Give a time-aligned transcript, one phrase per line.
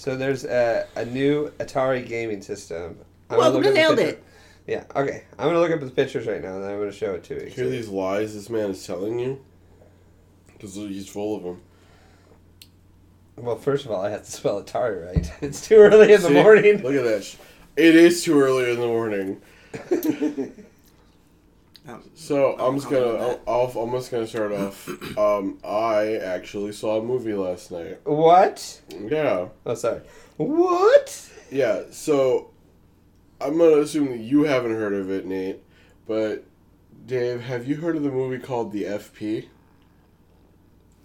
[0.00, 2.96] So there's a, a new Atari gaming system.
[3.28, 4.24] I'm gonna Welcome look to at the Nailed It.
[4.66, 4.84] Yeah.
[4.96, 5.24] Okay.
[5.38, 7.34] I'm gonna look up the pictures right now, and then I'm gonna show it to
[7.34, 7.50] you.
[7.50, 9.44] Hear these lies this man is telling you?
[10.54, 11.60] Because he's full of them.
[13.36, 15.30] Well, first of all, I have to spell Atari right.
[15.42, 16.32] It's too early in the See?
[16.32, 16.82] morning.
[16.82, 17.22] Look at that.
[17.22, 17.36] sh-
[17.76, 19.42] It is too early in the morning.
[22.14, 23.06] So I'm just gonna.
[23.06, 23.40] on that.
[23.46, 24.88] I'll, I'm just gonna start off.
[25.18, 28.00] Um, I actually saw a movie last night.
[28.04, 28.80] What?
[28.98, 30.00] Yeah, Oh, sorry.
[30.36, 31.30] What?
[31.50, 31.82] yeah.
[31.90, 32.50] So
[33.40, 35.62] I'm gonna assume that you haven't heard of it, Nate.
[36.06, 36.44] But
[37.06, 39.46] Dave, have you heard of the movie called The FP?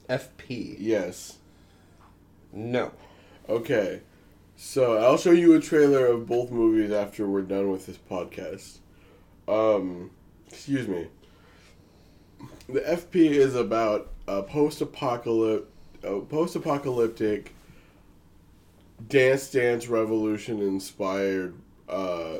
[0.09, 0.75] FP.
[0.79, 1.37] Yes.
[2.53, 2.91] No.
[3.49, 4.01] Okay.
[4.55, 8.77] So I'll show you a trailer of both movies after we're done with this podcast.
[9.47, 10.11] Um,
[10.49, 11.07] excuse me.
[12.67, 15.67] The FP is about a post-apocalyptic,
[16.03, 17.53] a post-apocalyptic
[19.07, 21.53] dance dance revolution inspired
[21.89, 22.37] uh,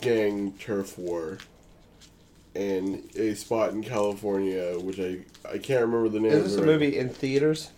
[0.00, 1.38] gang turf war
[2.54, 5.18] in a spot in California, which I
[5.50, 6.32] I can't remember the name.
[6.32, 7.70] Is this it a right- movie in theaters?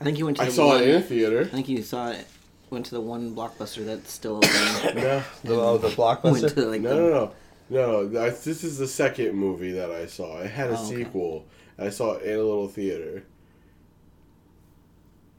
[0.00, 0.42] I think you went to.
[0.42, 1.40] I the saw one, it in a theater.
[1.42, 2.26] I think you saw it.
[2.68, 4.50] Went to the one blockbuster that's still open.
[4.96, 5.22] No.
[5.44, 6.52] The, oh, the went blockbuster.
[6.54, 7.32] to like No, the, no, no,
[7.68, 8.06] no.
[8.08, 10.38] That's, this is the second movie that I saw.
[10.40, 10.96] It had a Oh, okay.
[11.04, 11.46] sequel.
[11.78, 13.24] I saw it in a little theater.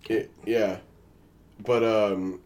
[0.10, 0.78] It, yeah,
[1.64, 2.40] but um,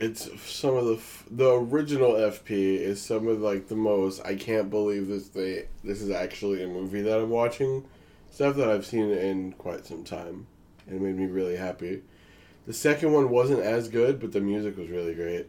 [0.00, 4.24] it's some of the f- the original FP is some of like the most.
[4.24, 5.28] I can't believe this.
[5.28, 7.84] They this is actually a movie that I'm watching.
[8.32, 10.46] Stuff that I've seen in quite some time,
[10.86, 12.02] and it made me really happy.
[12.66, 15.46] The second one wasn't as good, but the music was really great.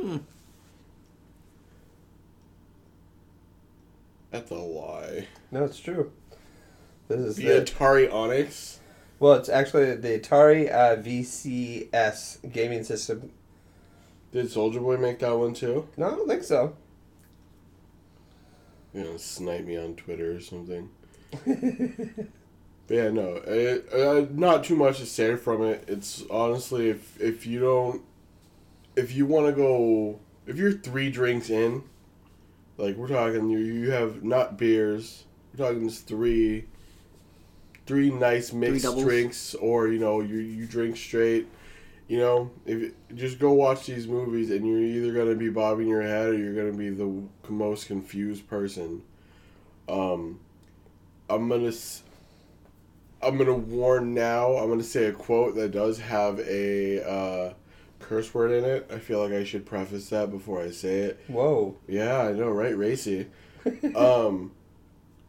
[0.00, 0.16] Hmm.
[4.36, 5.28] That's a lie.
[5.50, 6.12] No, it's true.
[7.08, 8.80] This is The the, Atari Onyx.
[9.18, 13.32] well, it's actually the Atari uh, VCS gaming system.
[14.32, 15.88] Did Soldier Boy make that one too?
[15.96, 16.76] No, I don't think so.
[18.92, 20.90] You know, snipe me on Twitter or something.
[22.88, 25.82] Yeah, no, it, uh, not too much to say from it.
[25.88, 28.02] It's honestly, if if you don't,
[28.94, 31.82] if you want to go, if you're three drinks in,
[32.78, 35.24] like we're talking, you you have not beers.
[35.56, 36.66] We're talking just three,
[37.86, 39.04] three nice mixed doubles.
[39.04, 41.46] drinks, or you know you you drink straight.
[42.08, 46.02] You know, if just go watch these movies, and you're either gonna be bobbing your
[46.02, 49.02] head or you're gonna be the most confused person.
[49.88, 50.40] Um,
[51.28, 51.68] I'm gonna.
[51.68, 52.02] s-
[53.22, 54.52] I'm gonna warn now.
[54.56, 57.54] I'm gonna say a quote that does have a uh,
[58.08, 58.90] curse word in it.
[58.92, 61.20] I feel like I should preface that before I say it.
[61.28, 61.76] Whoa.
[61.88, 62.76] Yeah, I know, right?
[62.76, 63.26] Racy.
[63.96, 64.52] um,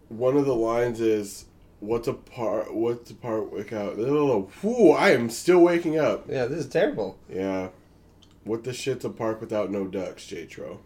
[0.10, 1.46] one of the lines is,
[1.80, 2.74] "What's a part?
[2.74, 3.52] What's a part?
[3.52, 3.98] Wake out?
[3.98, 6.30] Whew, I am still waking up.
[6.30, 7.18] Yeah, this is terrible.
[7.30, 7.70] Yeah,
[8.44, 10.78] what the shit's a park without no ducks, J Jatro?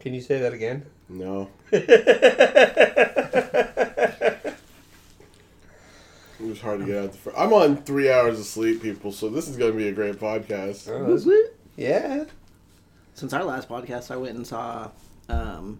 [0.00, 0.86] Can you say that again?
[1.08, 1.50] No,
[6.48, 7.18] it was hard to get out the.
[7.18, 9.12] Fr- I'm on three hours of sleep, people.
[9.12, 10.88] So this is gonna be a great podcast.
[10.90, 11.28] Oh, this-
[11.76, 12.24] yeah.
[13.14, 14.90] Since our last podcast, I went and saw
[15.28, 15.78] um,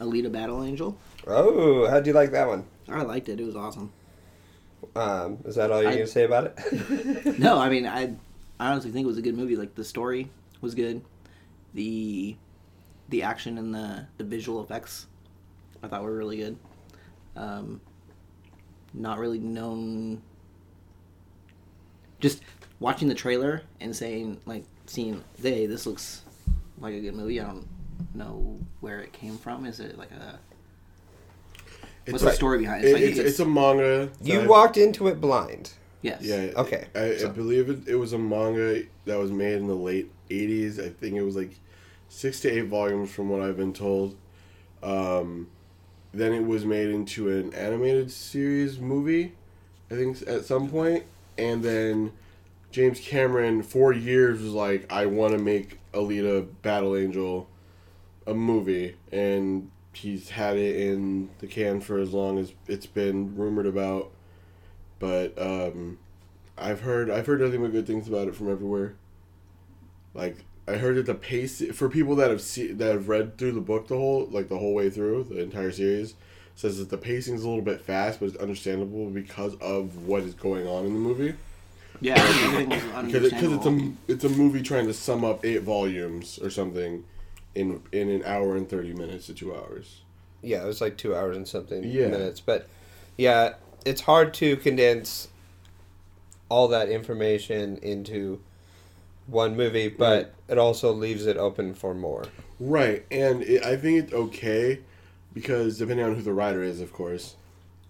[0.00, 0.96] Alita Battle Angel.
[1.26, 2.64] Oh, how'd you like that one?
[2.88, 3.40] I liked it.
[3.40, 3.92] It was awesome.
[4.94, 7.38] Um, is that all you're I- gonna say about it?
[7.38, 8.14] No, I mean, I,
[8.60, 9.56] I honestly think it was a good movie.
[9.56, 11.02] Like the story was good,
[11.74, 12.36] the,
[13.08, 15.06] the action and the the visual effects,
[15.82, 16.56] I thought were really good.
[17.36, 17.80] Um,
[18.94, 20.22] not really known.
[22.20, 22.42] Just
[22.80, 26.22] watching the trailer and saying like seeing, hey, this looks
[26.80, 27.40] like a good movie.
[27.40, 27.66] I don't
[28.14, 29.66] know where it came from.
[29.66, 30.38] Is it like a
[32.10, 32.88] what's the story behind it?
[32.88, 34.10] it- It's like it's, it's, it's a manga.
[34.22, 35.70] you that- walked into it blind.
[36.02, 36.22] yes.
[36.22, 36.50] Yeah.
[36.56, 40.10] Okay, I, I believe it, it was a manga that was made in the late
[40.30, 40.78] 80s.
[40.84, 41.52] I think it was like
[42.08, 44.16] six to eight volumes from what I've been told.
[44.82, 45.48] Um,
[46.12, 49.32] then it was made into an animated series movie,
[49.90, 51.04] I think, at some point.
[51.36, 52.12] And then
[52.70, 57.48] James Cameron, for years, was like, I want to make Alita Battle Angel
[58.26, 58.96] a movie.
[59.12, 64.10] And he's had it in the can for as long as it's been rumored about
[64.98, 65.98] but um,
[66.56, 68.94] I've heard I've heard nothing but good things about it from everywhere.
[70.14, 73.52] Like I heard that the pace for people that have see, that have read through
[73.52, 76.14] the book the whole like the whole way through the entire series
[76.54, 80.22] says that the pacing is a little bit fast, but it's understandable because of what
[80.24, 81.34] is going on in the movie.
[82.00, 82.14] Yeah,
[83.04, 87.04] Because it, it's a it's a movie trying to sum up eight volumes or something
[87.54, 90.02] in in an hour and thirty minutes to two hours.
[90.42, 92.08] Yeah, it was like two hours and something Yeah.
[92.08, 92.40] minutes.
[92.40, 92.68] But
[93.16, 93.54] yeah,
[93.84, 95.28] it's hard to condense
[96.48, 98.40] all that information into
[99.28, 102.24] one movie, but it also leaves it open for more.
[102.58, 104.80] Right, and it, I think it's okay
[105.32, 107.36] because depending on who the writer is, of course,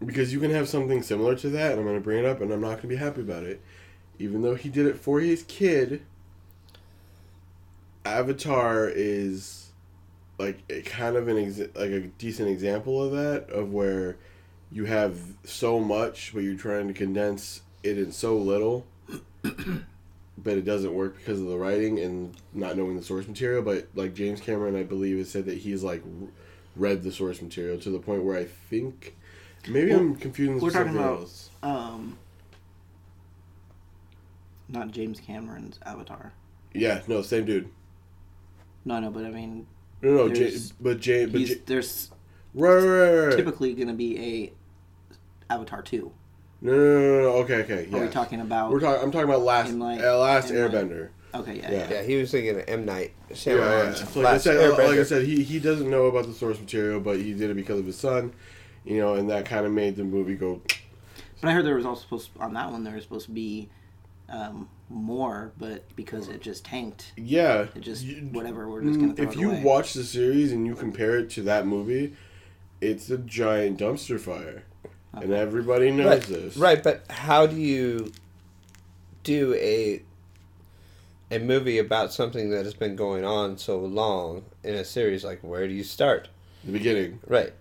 [0.05, 2.41] because you can have something similar to that, and I'm going to bring it up,
[2.41, 3.61] and I'm not going to be happy about it,
[4.19, 6.03] even though he did it for his kid.
[8.05, 9.69] Avatar is
[10.39, 14.17] like a kind of an exa- like a decent example of that of where
[14.71, 18.87] you have so much, but you're trying to condense it in so little.
[20.43, 23.63] but it doesn't work because of the writing and not knowing the source material.
[23.63, 26.03] But like James Cameron, I believe, has said that he's like
[26.77, 29.17] read the source material to the point where I think
[29.69, 31.51] maybe Well, I'm confusing we're talking something about- else.
[31.63, 32.19] Um,
[34.69, 36.33] not James Cameron's Avatar.
[36.75, 37.69] Yeah, no, same dude.
[38.85, 39.67] No, no, but I mean,
[40.03, 40.29] No, no,
[40.81, 42.11] but Jay, but J- there's
[42.55, 43.37] right, right, right, right.
[43.37, 44.53] typically going to be a
[45.53, 46.13] Avatar two.
[46.61, 47.99] No, no, no, no, no, okay, okay, yeah.
[47.99, 48.71] Are we talking about?
[48.73, 49.03] We're talking.
[49.03, 51.09] I'm talking about last, In, like- uh, last in, like- Airbender.
[51.35, 51.79] okay, yeah, Yeah.
[51.79, 51.91] yeah.
[51.91, 53.61] Yeah, he was thinking of M Night Yeah, yeah.
[53.61, 57.01] Like I last said, like I said, he he doesn't know about the source material,
[57.01, 58.33] but he did it because of his son,
[58.85, 60.61] you know, and that kind of made the movie go.
[61.41, 63.69] But I heard there was also supposed on that one there was supposed to be
[64.29, 68.69] um, more, but because it just tanked, Yeah, it just you- whatever.
[68.69, 69.63] We're just gonna throw if it you away.
[69.63, 72.15] watch the series and you compare it to that movie,
[72.81, 74.65] it's a giant dumpster fire,
[75.15, 76.57] and everybody knows right, this.
[76.57, 78.13] right, but how do you
[79.25, 80.03] do a
[81.31, 85.25] a movie about something that has been going on so long in a series?
[85.25, 86.29] Like, where do you start?
[86.65, 87.53] The beginning, Right,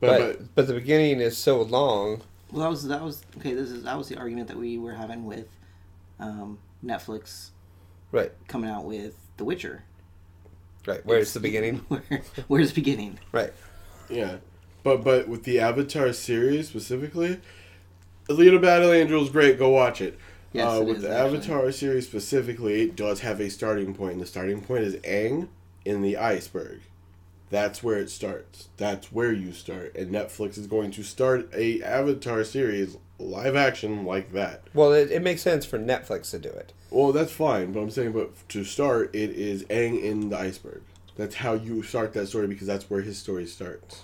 [0.00, 2.22] but, but but, but, the beginning is so long.
[2.50, 3.54] Well, that was that was okay.
[3.54, 5.46] This is that was the argument that we were having with
[6.18, 7.50] um, Netflix
[8.12, 9.84] Right, coming out with The Witcher.
[10.86, 11.00] right.
[11.04, 11.76] Where's the beginning?
[11.88, 12.02] Where,
[12.48, 13.18] where's the beginning?
[13.30, 13.52] Right.
[14.08, 14.38] yeah,
[14.82, 17.40] but but with the Avatar series specifically,
[18.28, 19.58] Alita Battle Angel is great.
[19.58, 20.18] Go watch it.
[20.52, 21.38] Yes, uh, it with is, the actually.
[21.38, 24.12] Avatar series specifically, it does have a starting point.
[24.14, 25.48] And the starting point is Aang
[25.84, 26.80] in the iceberg.
[27.50, 28.68] That's where it starts.
[28.76, 29.94] That's where you start.
[29.96, 34.62] And Netflix is going to start a Avatar series live action like that.
[34.72, 36.72] Well, it, it makes sense for Netflix to do it.
[36.90, 40.82] Well, that's fine, but I'm saying, but to start, it is Aang in the iceberg.
[41.16, 44.02] That's how you start that story because that's where his story starts.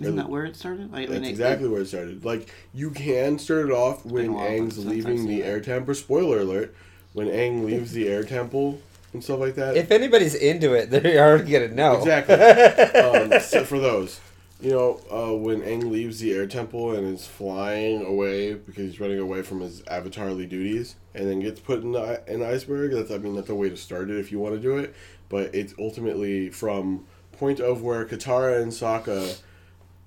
[0.00, 0.90] Isn't that where it started?
[0.92, 2.24] I, I That's mean, it- exactly where it started.
[2.24, 5.94] Like you can start it off when been Aang's leaving the air temple.
[5.94, 6.74] Spoiler alert:
[7.12, 8.80] when Aang leaves the air temple
[9.12, 9.76] and stuff like that.
[9.76, 11.98] If anybody's into it, they're already gonna know.
[11.98, 12.34] Exactly.
[12.34, 14.18] um, so for those,
[14.62, 18.98] you know, uh, when Aang leaves the air temple and is flying away because he's
[19.00, 22.92] running away from his avatarly duties, and then gets put in the, an iceberg.
[22.92, 24.94] That's I mean that's a way to start it if you want to do it,
[25.28, 29.38] but it's ultimately from point of where Katara and Sokka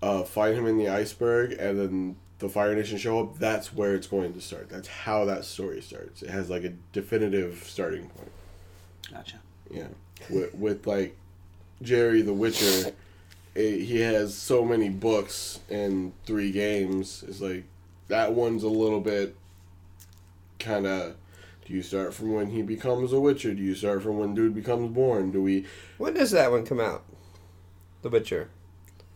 [0.06, 3.40] uh, find him in the iceberg, and then the Fire Nation show up.
[3.40, 4.70] That's where it's going to start.
[4.70, 6.22] That's how that story starts.
[6.22, 8.32] It has like a definitive starting point.
[9.12, 9.38] Gotcha.
[9.72, 9.88] Yeah,
[10.30, 11.18] with, with like
[11.82, 12.94] Jerry the Witcher,
[13.56, 17.24] eh, he has so many books and three games.
[17.28, 17.64] It's like
[18.08, 19.36] that one's a little bit
[20.60, 21.16] kind of.
[21.66, 23.56] Do you start from when he becomes a Witcher?
[23.56, 25.32] Do you start from when dude becomes born?
[25.32, 25.66] Do we
[25.98, 27.04] When does that one come out?
[28.04, 28.50] The Witcher.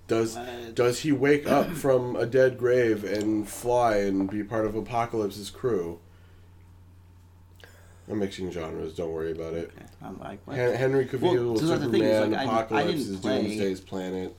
[0.09, 4.65] Does Uh, does he wake up from a dead grave and fly and be part
[4.65, 5.99] of Apocalypse's crew?
[8.09, 8.95] I'm mixing genres.
[8.95, 9.71] Don't worry about it.
[9.77, 9.85] okay.
[10.01, 10.57] I'm like, what?
[10.57, 11.21] Hen- Henry Cavill,
[11.53, 14.35] Well, so that's thing, is, Superman, like, I- I Apocalypse is play- Doomsday's planet,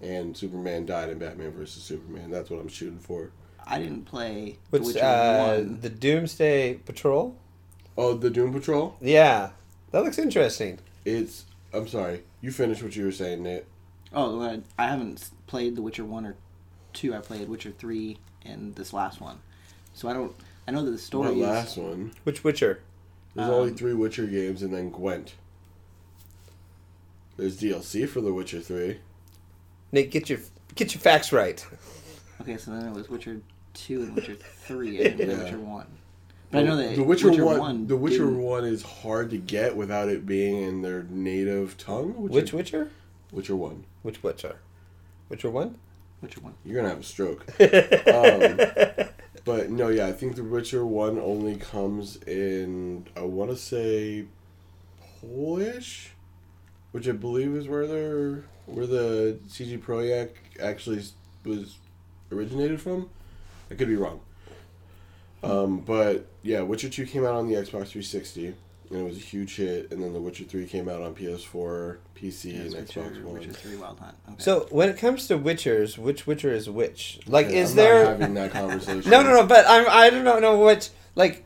[0.00, 2.30] and Superman died in Batman versus Superman.
[2.30, 3.30] That's what I'm shooting for.
[3.64, 5.80] I didn't play The What's Witcher uh, one.
[5.80, 7.36] the Doomsday Patrol?
[7.96, 8.96] Oh, the Doom Patrol.
[9.00, 9.50] Yeah,
[9.92, 10.80] that looks interesting.
[11.04, 11.44] It's.
[11.72, 12.24] I'm sorry.
[12.40, 13.64] You finished what you were saying, Nate.
[14.14, 16.36] Oh, I haven't played The Witcher one or
[16.92, 17.14] two.
[17.14, 19.38] I played Witcher three and this last one,
[19.94, 20.34] so I don't.
[20.66, 22.12] I know that the story The last one?
[22.24, 22.80] Which Witcher?
[23.34, 25.34] There's only Um, three Witcher games, and then Gwent.
[27.36, 28.98] There's DLC for The Witcher Three.
[29.90, 30.38] Nick, get your
[30.74, 31.64] get your facts right.
[32.40, 33.40] Okay, so then it was Witcher
[33.74, 35.42] two and Witcher three and then Yeah.
[35.44, 35.86] Witcher one.
[36.50, 37.86] But I know that the Witcher, Witcher one, one.
[37.86, 42.10] The Witcher didn't- one is hard to get without it being in their native tongue.
[42.28, 42.90] Which Witcher?
[43.32, 43.84] Witcher one?
[44.02, 44.56] Which Witcher?
[45.28, 45.78] Witcher one?
[46.20, 46.54] Which Witcher one.
[46.64, 47.46] You're gonna have a stroke.
[48.06, 49.08] Um,
[49.44, 54.26] But no, yeah, I think The Witcher one only comes in I want to say
[55.20, 56.10] Polish,
[56.92, 61.02] which I believe is where they're where the CD Projekt actually
[61.44, 61.76] was
[62.30, 63.10] originated from.
[63.70, 64.20] I could be wrong.
[65.42, 68.54] Um, but yeah, Witcher two came out on the Xbox 360
[68.92, 71.96] and it was a huge hit, and then The Witcher three came out on PS4,
[72.14, 73.34] PC, Yeah, and it's Xbox One.
[73.34, 74.14] Witcher three Wild Hunt.
[74.28, 74.36] Okay.
[74.38, 77.20] So when it comes to Witchers, which Witcher is which?
[77.26, 78.04] Like, Yeah, is I'm there?
[78.04, 79.02] not having that conversation?
[79.10, 79.46] No, no, no.
[79.46, 81.44] But I'm I don't know know which like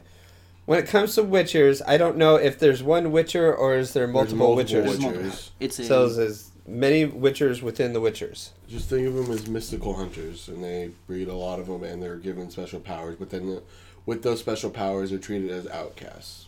[0.66, 4.06] when it comes to Witchers, I don't know if there's one Witcher or is there
[4.08, 4.84] multiple, multiple Witchers.
[4.84, 5.26] There's multiple.
[5.30, 5.50] Witchers.
[5.60, 8.50] It's a So there's many Witchers within the Witchers.
[8.68, 12.02] Just think of them as mystical hunters, and they breed a lot of them, and
[12.02, 13.14] they're given special powers.
[13.16, 13.62] But then, the,
[14.06, 16.45] with those special powers, they're treated as outcasts.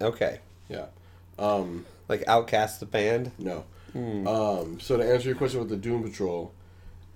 [0.00, 0.86] Okay, Yeah.
[1.38, 3.32] Um, like OutKast the band.
[3.38, 3.64] no.
[3.92, 4.26] Hmm.
[4.26, 6.52] Um, so to answer your question with the Doom Patrol,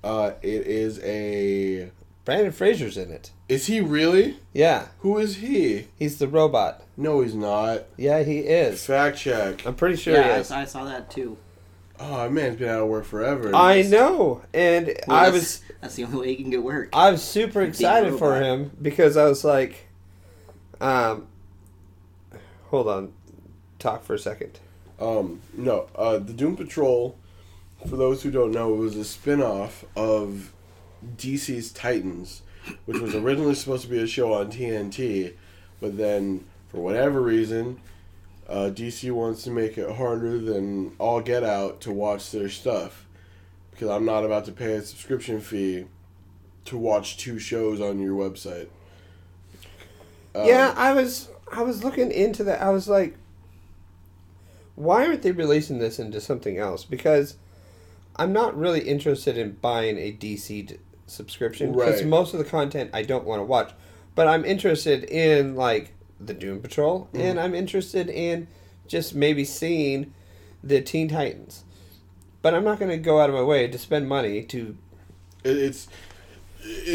[0.02, 1.90] uh, it is a.
[2.24, 3.30] Brendan Fraser's in it.
[3.48, 4.38] Is he really?
[4.54, 5.88] Yeah, Who is he?
[5.98, 6.82] he's the robot.
[6.96, 7.82] No, he's not.
[7.98, 8.84] Yeah, he is.
[8.86, 9.64] Fact check.
[9.66, 10.50] I'm pretty sure yeah, he I, is.
[10.50, 11.36] I saw that too.
[12.00, 13.54] Oh, that man's been out of work forever.
[13.54, 16.88] I know, and Well, I that's- was That's the only way you can get work.
[16.92, 19.86] I was super excited for him because I was like,
[20.80, 21.26] um,
[22.74, 23.12] hold on,
[23.78, 24.58] talk for a second.
[25.00, 27.16] Um, no, uh, the Doom Patrol,
[27.88, 30.52] for those who don't know, was a spin off of
[31.16, 32.42] DC's Titans,
[32.86, 35.34] which was originally supposed to be a show on TNT,
[35.80, 37.80] but then, for whatever reason,
[38.48, 43.06] uh, DC wants to make it harder than all get out to watch their stuff.
[43.70, 45.86] Because I'm not about to pay a subscription fee
[46.64, 48.68] to watch two shows on your website.
[50.34, 52.60] Um, yeah, I was I was looking into that.
[52.62, 53.16] I was like,
[54.74, 56.84] why aren't they releasing this into something else?
[56.84, 57.36] Because
[58.16, 62.08] I'm not really interested in buying a DC subscription because Right.
[62.08, 63.72] most of the content I don't want to watch.
[64.14, 67.20] But I'm interested in like the Doom Patrol, Mm-hmm.
[67.20, 68.46] and I'm interested in
[68.86, 70.12] just maybe seeing
[70.62, 71.64] the Teen Titans.
[72.42, 74.76] But I'm not going to go out of my way to spend money to.
[75.44, 75.88] it's.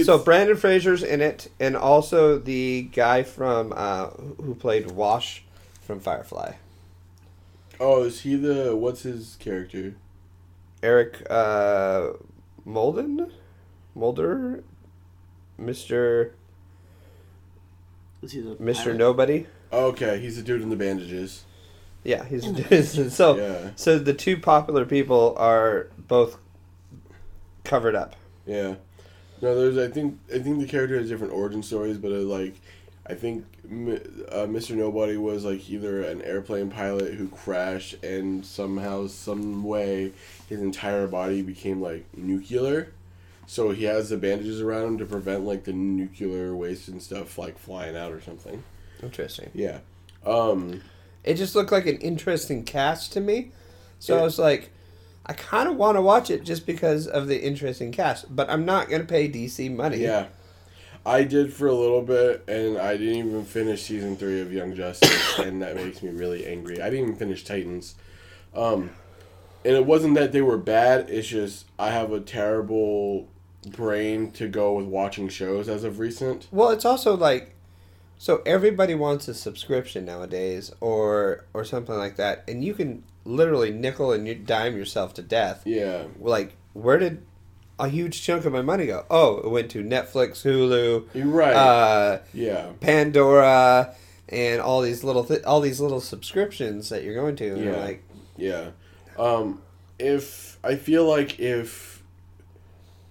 [0.03, 4.07] So Brendan Fraser's in it, and also the guy from uh,
[4.41, 5.43] who played Wash
[5.81, 6.53] from Firefly,
[7.79, 8.75] oh, is he the.
[8.75, 9.95] What's his character?
[10.81, 12.13] Eric uh,
[12.65, 13.31] Molden,
[13.95, 14.63] Mulder,
[15.57, 16.33] Mister
[18.21, 18.97] Was he the Mister pilot?
[18.97, 19.47] Nobody.
[19.71, 21.43] Okay, he's the dude in the bandages.
[22.03, 26.37] Yeah, he's In the so Yeah, so the two popular people are both
[27.63, 28.15] covered up.
[28.45, 28.75] yeah.
[29.41, 29.77] No, there's.
[29.77, 30.19] I think.
[30.33, 32.55] I think the character has different origin stories, but uh, like,
[33.07, 34.75] I think uh, Mr.
[34.75, 40.11] Nobody was like either an airplane pilot who crashed, and somehow, some way,
[40.47, 42.91] his entire body became like nuclear.
[43.47, 47.37] So he has the bandages around him to prevent like the nuclear waste and stuff
[47.37, 48.63] like flying out or something.
[49.01, 49.49] Interesting.
[49.53, 49.79] Yeah.
[50.25, 50.81] Um.
[51.23, 53.51] It just looked like an interesting cast to me,
[53.99, 54.21] so Yeah.
[54.21, 54.71] I was like,
[55.29, 58.65] I kind of want to watch it just because of the interesting cast, but I'm
[58.65, 59.97] not gonna pay DC money.
[59.97, 60.25] Yeah.
[61.05, 64.75] I did for a little bit, and I didn't even finish season three of Young
[64.75, 66.81] Justice, and that makes me really angry.
[66.81, 67.93] I didn't even finish Titans.
[68.55, 68.89] Um,
[69.63, 73.27] and it wasn't that they were bad, it's just I have a terrible
[73.67, 76.47] brain to go with watching shows as of recent.
[76.49, 77.53] Well, it's also like,
[78.17, 83.71] so everybody wants a subscription nowadays, or or something like that, and you can literally
[83.71, 85.63] nickel and you dime yourself to death.
[85.65, 86.05] Yeah.
[86.19, 87.23] Like, where did
[87.77, 89.05] a huge chunk of my money go?
[89.09, 91.53] Oh, it went to Netflix, Hulu, You're right.
[91.53, 92.71] uh, yeah.
[92.79, 93.93] Pandora,
[94.27, 97.49] and all these little th- all these little subscriptions that you're going to.
[97.53, 97.75] And Yeah.
[97.77, 98.03] like,
[98.37, 98.69] Yeah.
[99.17, 99.61] Um,
[99.97, 102.03] if I feel like if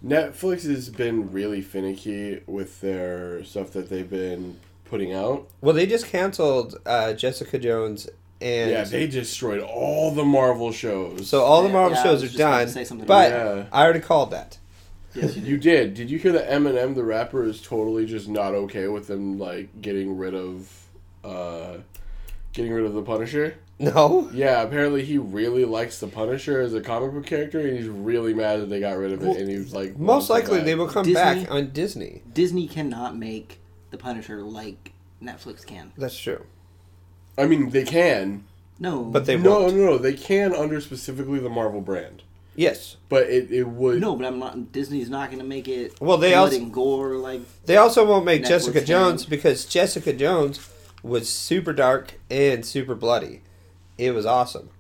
[0.05, 5.87] Netflix has been really finicky with their stuff that they've been putting out, well, they
[5.87, 8.09] just canceled uh, Jessica Jones,
[8.41, 11.29] and yeah, they destroyed all the Marvel shows.
[11.29, 12.69] so all the Marvel yeah, I shows was are just done.
[12.69, 13.69] say something But about that.
[13.73, 14.59] I already called that.
[15.15, 15.47] Yes, you did.
[15.49, 15.95] you did.
[15.95, 19.81] Did you hear that Eminem, the rapper, is totally just not okay with them like
[19.81, 20.71] getting rid of,
[21.25, 21.79] uh,
[22.53, 23.57] getting rid of the Punisher?
[23.81, 24.29] No.
[24.33, 28.35] Yeah, apparently he really likes the Punisher as a comic book character, and he's really
[28.35, 29.27] mad that they got rid of it.
[29.29, 31.15] Well, and he was like, Most likely they will come Disney-
[31.45, 32.23] back on Disney.
[32.33, 34.93] Disney cannot make the Punisher like
[35.23, 35.93] Netflix can.
[35.97, 36.45] That's true.
[37.39, 38.45] I mean, they can.
[38.81, 39.77] No, But they no, won't.
[39.77, 39.99] no, no.
[39.99, 42.23] They can under specifically the Marvel brand,
[42.55, 42.97] Yes.
[43.09, 44.01] but it, it would.
[44.01, 44.73] no, but I'm not.
[44.73, 46.01] Disney's not going to make it.
[46.01, 48.87] Well, they also- gore like They also won't make Netflix Jessica can.
[48.87, 50.69] Jones because Jessica Jones
[51.03, 53.43] was super dark and super bloody.
[53.97, 54.71] It was awesome.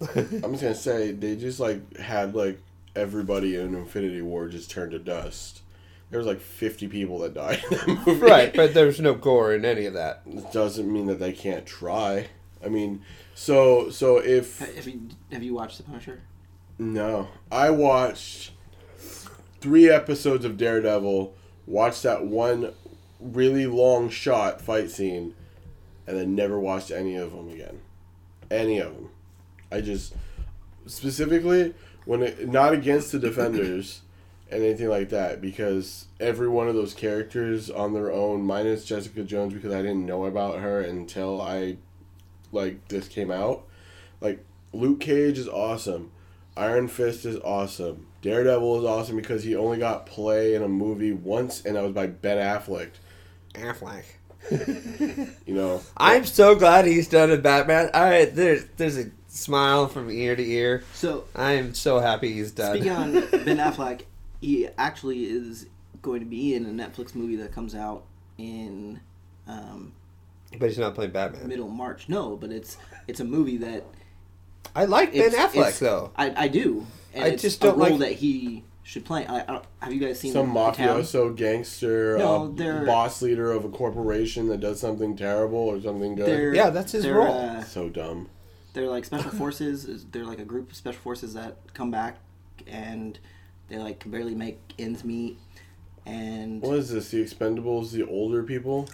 [0.00, 2.58] I'm just gonna say they just like had like
[2.96, 5.60] everybody in Infinity War just turned to dust.
[6.10, 8.20] There was like 50 people that died in that movie.
[8.20, 10.22] right, but there's no gore in any of that.
[10.26, 12.28] It doesn't mean that they can't try.
[12.64, 13.02] I mean,
[13.34, 16.22] so so if have you have you watched the Punisher?
[16.78, 18.52] no, I watched
[19.60, 21.34] three episodes of Daredevil,
[21.66, 22.72] watched that one
[23.20, 25.34] really long shot fight scene,
[26.06, 27.80] and then never watched any of them again.
[28.50, 29.10] Any of them.
[29.72, 30.14] I just
[30.86, 34.02] specifically when it not against the defenders
[34.54, 39.52] anything like that because every one of those characters on their own, minus Jessica Jones
[39.52, 41.76] because I didn't know about her until I
[42.52, 43.64] like this came out.
[44.20, 46.10] Like Luke Cage is awesome.
[46.56, 48.06] Iron Fist is awesome.
[48.22, 51.92] Daredevil is awesome because he only got play in a movie once and that was
[51.92, 52.90] by Ben Affleck.
[53.54, 54.04] Affleck.
[55.46, 55.82] You know.
[55.96, 57.90] I'm so glad he's done a Batman.
[57.94, 60.84] I there's there's a smile from ear to ear.
[60.94, 62.76] So I am so happy he's done.
[62.76, 63.12] speaking on
[63.44, 64.02] Ben Affleck,
[64.44, 65.66] he actually is
[66.02, 68.04] going to be in a Netflix movie that comes out
[68.38, 69.00] in
[69.46, 69.92] um,
[70.58, 71.48] but he's not playing Batman.
[71.48, 72.08] middle March.
[72.08, 72.76] No, but it's
[73.08, 73.84] it's a movie that
[74.74, 76.10] I like Ben Affleck though.
[76.16, 76.86] I, I do.
[77.12, 79.26] And I it's just a don't role like- that he should play.
[79.26, 81.00] I, I have you guys seen Some The Town?
[81.00, 86.14] mafioso gangster, No, uh, boss leader of a corporation that does something terrible or something
[86.14, 86.54] good.
[86.54, 87.32] Yeah, that's his role.
[87.32, 88.28] Uh, so dumb.
[88.74, 90.04] they're like special forces.
[90.12, 92.18] They're like a group of special forces that come back
[92.66, 93.18] and
[93.68, 95.38] they like can barely make ends meet.
[96.06, 97.10] And What is this?
[97.10, 98.88] The Expendables, the older people?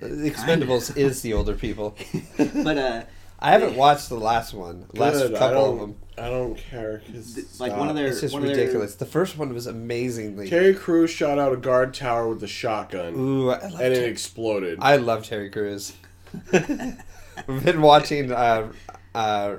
[0.00, 1.96] The Expendables is the older people.
[2.38, 3.02] but uh,
[3.40, 4.86] I haven't watched the last one.
[4.94, 5.96] Last Good, I couple of them.
[6.16, 7.02] I don't care.
[7.12, 7.96] 'cause Th- like one of stop.
[7.96, 8.94] their It's just one of their- ridiculous.
[8.94, 10.48] The first one was amazingly.
[10.48, 14.08] Terry Crews shot out a guard tower with a shotgun, Ooh, I love, and it
[14.08, 14.78] exploded.
[14.80, 15.94] I love Terry Crews.
[16.52, 18.72] We've been watching uh,
[19.14, 19.56] uh,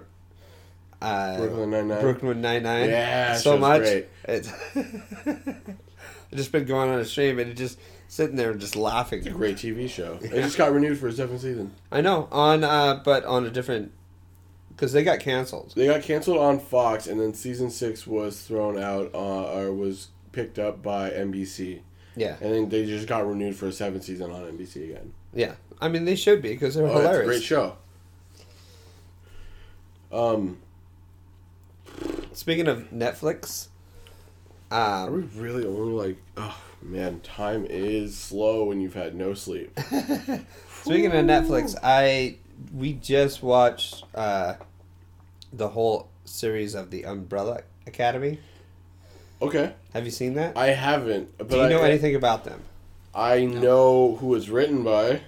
[1.01, 2.01] uh, Brooklyn Nine Nine.
[2.01, 2.89] Brooklyn Nine Nine.
[2.89, 3.81] Yeah, so much.
[3.81, 4.07] great.
[4.25, 9.19] It's I've just been going on a stream and just sitting there and just laughing.
[9.19, 10.17] It's a great TV show.
[10.21, 11.71] It just got renewed for a seventh season.
[11.91, 13.91] I know on, uh, but on a different
[14.69, 15.73] because they got canceled.
[15.75, 20.09] They got canceled on Fox, and then season six was thrown out uh, or was
[20.33, 21.79] picked up by NBC,
[22.17, 25.13] Yeah, and then they just got renewed for a seventh season on NBC again.
[25.33, 25.53] yeah.
[25.81, 27.27] I mean, they should be because they're Oh, it's a hilarious.
[27.27, 27.77] great show.
[30.11, 30.57] Um,
[32.35, 33.69] Speaking of Netflix,
[34.69, 36.17] are we um, really only like?
[36.35, 39.71] Oh man, time is slow when you've had no sleep.
[39.79, 42.35] speaking of Netflix, I
[42.73, 44.55] we just watched uh,
[45.53, 48.39] the whole series of the Umbrella Academy.
[49.41, 50.57] Okay, Have you seen that?
[50.57, 51.37] I haven't.
[51.37, 52.61] But Do you know I, anything about them?
[53.13, 55.21] I know who it's written by.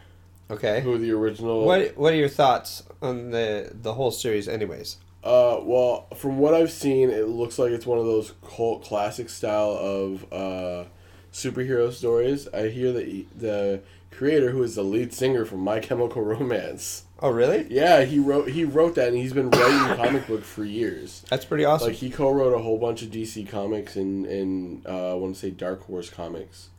[0.52, 0.82] Okay.
[0.82, 1.64] Who the original?
[1.64, 4.98] What What are your thoughts on the the whole series, anyways?
[5.28, 9.30] Uh, well, from what I've seen, it looks like it's one of those cult classic
[9.30, 10.86] style of uh,
[11.34, 12.48] superhero stories.
[12.54, 17.32] I hear that the creator, who is the lead singer from My Chemical Romance, Oh,
[17.32, 17.68] really?
[17.70, 21.26] yeah, he wrote he wrote that, and he's been writing comic book for years.
[21.30, 21.88] That's pretty awesome.
[21.90, 25.42] Like he co-wrote a whole bunch of DC comics and and uh, I want to
[25.42, 26.70] say Dark Horse comics,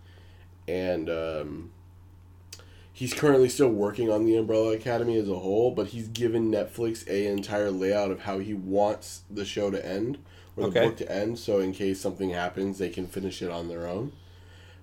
[0.67, 1.73] and um,
[2.99, 5.71] he's currently still working on the Umbrella Academy as a whole.
[5.71, 10.19] But he's given Netflix a entire layout of how he wants the show to end
[10.57, 10.89] or the Okay.
[10.89, 11.39] book to end.
[11.39, 14.11] So in case something happens, they can finish it on their own.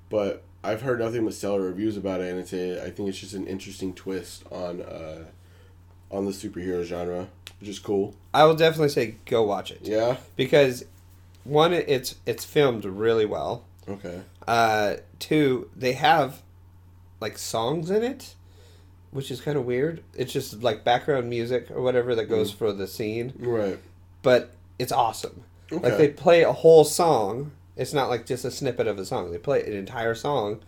[0.09, 3.19] But I've heard nothing but stellar reviews about it, and it's a I think it's
[3.19, 5.25] just an interesting twist on uh,
[6.09, 7.27] on the superhero genre,
[7.59, 8.15] which is cool.
[8.33, 10.17] I will definitely say go watch it Yeah.
[10.37, 10.85] because
[11.43, 13.65] one, it's it's filmed really well.
[13.89, 14.21] Okay.
[14.47, 16.41] Uh, two, they have
[17.25, 18.35] like songs in it,
[19.11, 20.03] which is kind of weird.
[20.15, 23.79] It's just like background music or whatever that goes for the scene, Right.
[24.21, 25.43] but it's awesome.
[25.71, 25.89] Okay.
[25.89, 27.51] Like they play a whole song.
[27.75, 29.31] It's not like just a snippet of a song.
[29.31, 30.59] They play an entire song,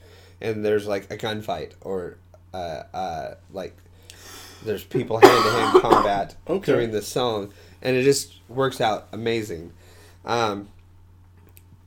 [0.41, 2.17] and there's like a gunfight or
[2.53, 3.75] uh, uh, like
[4.65, 6.71] there's people hand to hand combat Okay.
[6.71, 9.71] during the song, and it just works out amazing.
[10.25, 10.69] Um,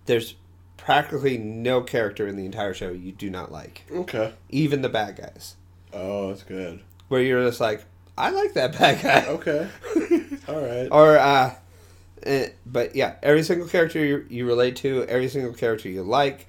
[0.06, 0.36] there's
[0.80, 4.32] practically no character in the entire show you do not like, Okay.
[4.48, 5.56] even the bad guys.
[5.92, 6.80] Oh, that's good.
[7.08, 7.84] Where you're just like,
[8.16, 9.26] I like that bad guy.
[9.28, 9.68] Okay.
[10.48, 10.88] All right.
[10.90, 11.54] or uh
[12.24, 16.46] eh, but yeah every single character you, you relate to every single character you like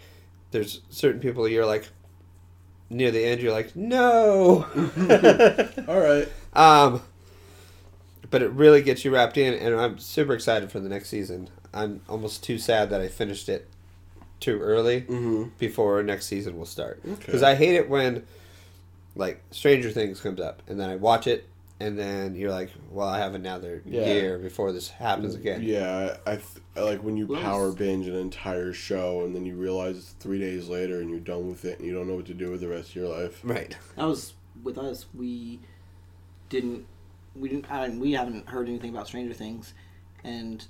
[0.52, 1.88] there's certain people you're like
[2.90, 4.66] near the end you're like no
[5.88, 6.28] All right.
[6.54, 7.02] um
[8.30, 11.50] but it really gets you wrapped in and i'm super excited for the next season
[11.74, 13.70] i'm almost too sad that i finished it
[14.42, 15.44] too early Mm-hmm.
[15.58, 17.26] before next season will start Okay.
[17.26, 18.26] because i hate it when
[19.16, 21.48] like stranger things comes up and then i watch it
[21.80, 24.06] and then you're like well i have another Yeah.
[24.06, 28.16] year before this happens again Yeah, I, th- I like when you power binge an
[28.16, 31.78] entire show and then you realize it's three days later and you're done with it
[31.80, 33.40] and you don't know what to do with the rest of your life.
[33.44, 35.06] right That was with us.
[35.16, 35.60] We
[36.50, 36.86] didn't.
[37.36, 37.72] We didn't.
[37.72, 39.74] I, we haven't heard anything about Stranger Things,
[40.24, 40.64] and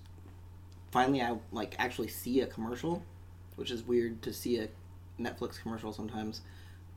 [0.91, 3.03] finally, I like actually see a commercial,
[3.55, 4.67] which is weird to see a
[5.19, 6.41] Netflix commercial sometimes.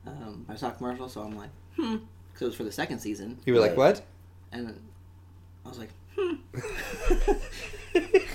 [0.07, 1.97] Um, I saw a commercial, so I'm like, hmm,
[2.33, 4.03] because it was for the second season, You were like, what?
[4.53, 4.79] and
[5.65, 6.35] I was like, hmm,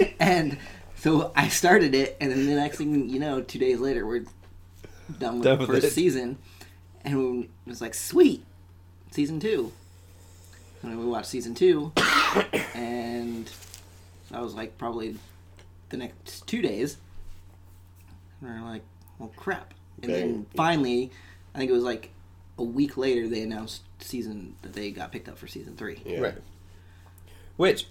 [0.19, 0.58] and
[0.95, 4.25] So I started it, and then the next thing you know, two days later, we're
[5.17, 5.91] done with Done the first it.
[5.91, 6.38] season,
[7.05, 8.43] and it was like, sweet,
[9.12, 9.71] season two.
[10.82, 11.91] And then we watched season two,
[12.73, 13.49] and
[14.32, 15.17] that was like probably
[15.89, 16.97] the next two days.
[18.41, 18.84] And we're like,
[19.17, 19.73] well, crap.
[20.02, 21.12] And then finally,
[21.54, 22.12] I think it was like
[22.58, 26.02] a week later, they announced season that they got picked up for season three.
[26.06, 26.19] Yeah.
[26.19, 26.36] Right.
[27.58, 27.88] Which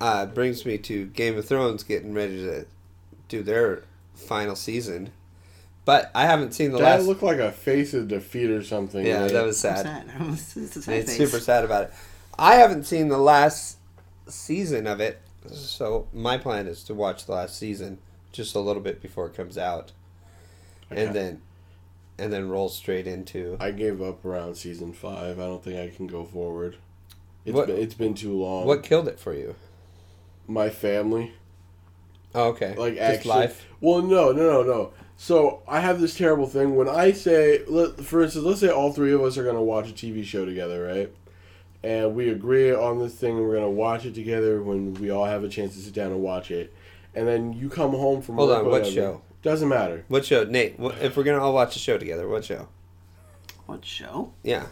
[0.00, 2.66] uh, brings me to Game of Thrones getting ready to
[3.28, 3.82] do their
[4.14, 5.10] final season.
[5.84, 7.06] But I haven't seen the That last.
[7.06, 9.04] looked like a face of defeat or something.
[9.04, 9.32] yeah, right?
[9.32, 10.06] that was I'm sad.
[10.06, 10.28] sad.
[10.32, 11.30] it's, it's sad It's face.
[11.30, 11.92] super sad about it.
[12.38, 13.78] I haven't seen the last
[14.26, 15.20] season of it,
[15.52, 17.98] so my plan is to watch the last season
[18.34, 19.92] just a little bit before it comes out,
[20.92, 21.06] Okay.
[21.06, 21.42] and then
[22.18, 23.56] and then roll straight into.
[23.58, 25.40] I gave up around season five.
[25.40, 26.76] I don't think I can go forward.
[27.44, 28.66] It's What- been it's been too long.
[28.66, 29.54] What killed it for you?
[30.46, 31.32] My family,
[32.34, 33.30] Oh, okay, like just actually.
[33.30, 33.66] life.
[33.80, 34.90] Well, no, no, no, no.
[35.16, 38.92] So I have this terrible thing when I say, let, for instance, let's say all
[38.92, 41.10] three of us are gonna watch a TV show together, right?
[41.82, 45.24] And we agree on this thing, and we're gonna watch it together when we all
[45.26, 46.72] have a chance to sit down and watch it.
[47.14, 48.90] And then you come home from Hold work, on, what whatever.
[48.94, 49.22] show?
[49.42, 50.04] Doesn't matter.
[50.08, 50.78] What show, Nate?
[50.78, 52.68] What, if we're gonna all watch a show together, what show?
[53.66, 54.32] What show?
[54.42, 54.66] Yeah,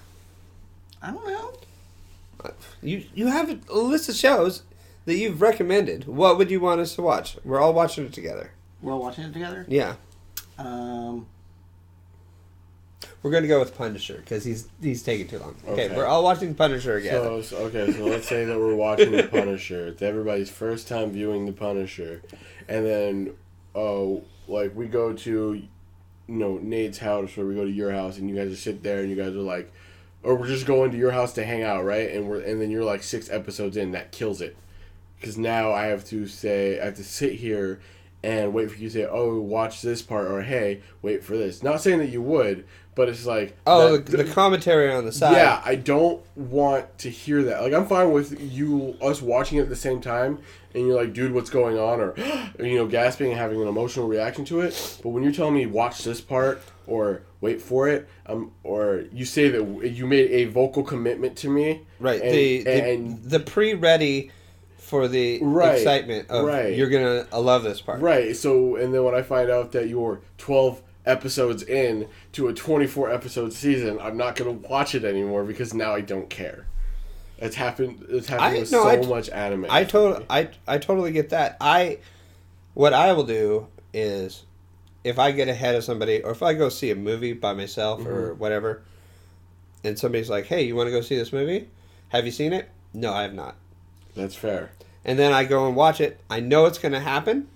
[1.00, 1.52] I don't know.
[2.82, 4.62] you you have a list of shows
[5.04, 6.06] that you've recommended.
[6.06, 7.36] What would you want us to watch?
[7.44, 8.52] We're all watching it together.
[8.80, 9.64] We're all watching it together.
[9.68, 9.94] Yeah,
[10.58, 11.26] Um,
[13.22, 15.54] we're gonna go with Punisher because he's he's taking too long.
[15.68, 15.96] Okay, Okay.
[15.96, 17.12] we're all watching Punisher again.
[17.14, 19.88] So, so okay, so let's say that we're watching The Punisher.
[19.88, 22.22] It's everybody's first time viewing The Punisher,
[22.68, 23.34] and then,
[23.74, 25.68] oh, like we go to, you
[26.28, 29.00] know, Nate's house or we go to your house, and you guys just sit there
[29.00, 29.72] and you guys are like,
[30.22, 32.10] or we're just going to your house to hang out, right?
[32.10, 34.56] And we're and then you're like six episodes in, that kills it,
[35.20, 37.80] because now I have to say I have to sit here
[38.24, 41.60] and wait for you to say, oh, watch this part, or hey, wait for this.
[41.60, 45.12] Not saying that you would, but it's like oh, that- the, the commentary on the
[45.12, 45.32] side.
[45.32, 47.62] yeah, I don't want to hear that.
[47.62, 50.38] Like, I'm fine with you, us watching it at the same time,
[50.74, 52.00] and you're like, dude, what's going on?
[52.00, 52.14] Or,
[52.58, 54.98] you know, gasping and having an emotional reaction to it.
[55.02, 59.24] But when you're telling me, watch this part, or wait for it, um, or you
[59.24, 61.82] say that you made a vocal commitment to me.
[61.98, 62.20] Right.
[62.20, 64.30] And, the the, and the pre-ready
[64.76, 66.76] for the Right, excitement of right.
[66.76, 68.00] you're gonna I love this part.
[68.02, 68.36] Right.
[68.36, 73.10] So, and then when I find out that you're 12 episodes in to a 24
[73.12, 76.66] episode season, I'm not going to watch it anymore because now I don't care.
[77.38, 78.06] It's happened.
[78.08, 79.66] It's happened I- with no, so I- much anime.
[79.68, 80.24] I totally.
[80.30, 81.56] I I totally get that.
[81.60, 81.98] I
[82.74, 84.44] what I will do is
[85.04, 88.00] if I get ahead of somebody or if I go see a movie by myself
[88.00, 88.08] Mm-hmm.
[88.08, 88.82] or whatever
[89.82, 91.68] and somebody's like, "Hey, you want to go see this movie?
[92.10, 93.56] Have you seen it?" No, I have not.
[94.14, 94.70] That's fair.
[95.04, 96.20] And then I go and watch it.
[96.30, 97.48] I know it's going to happen,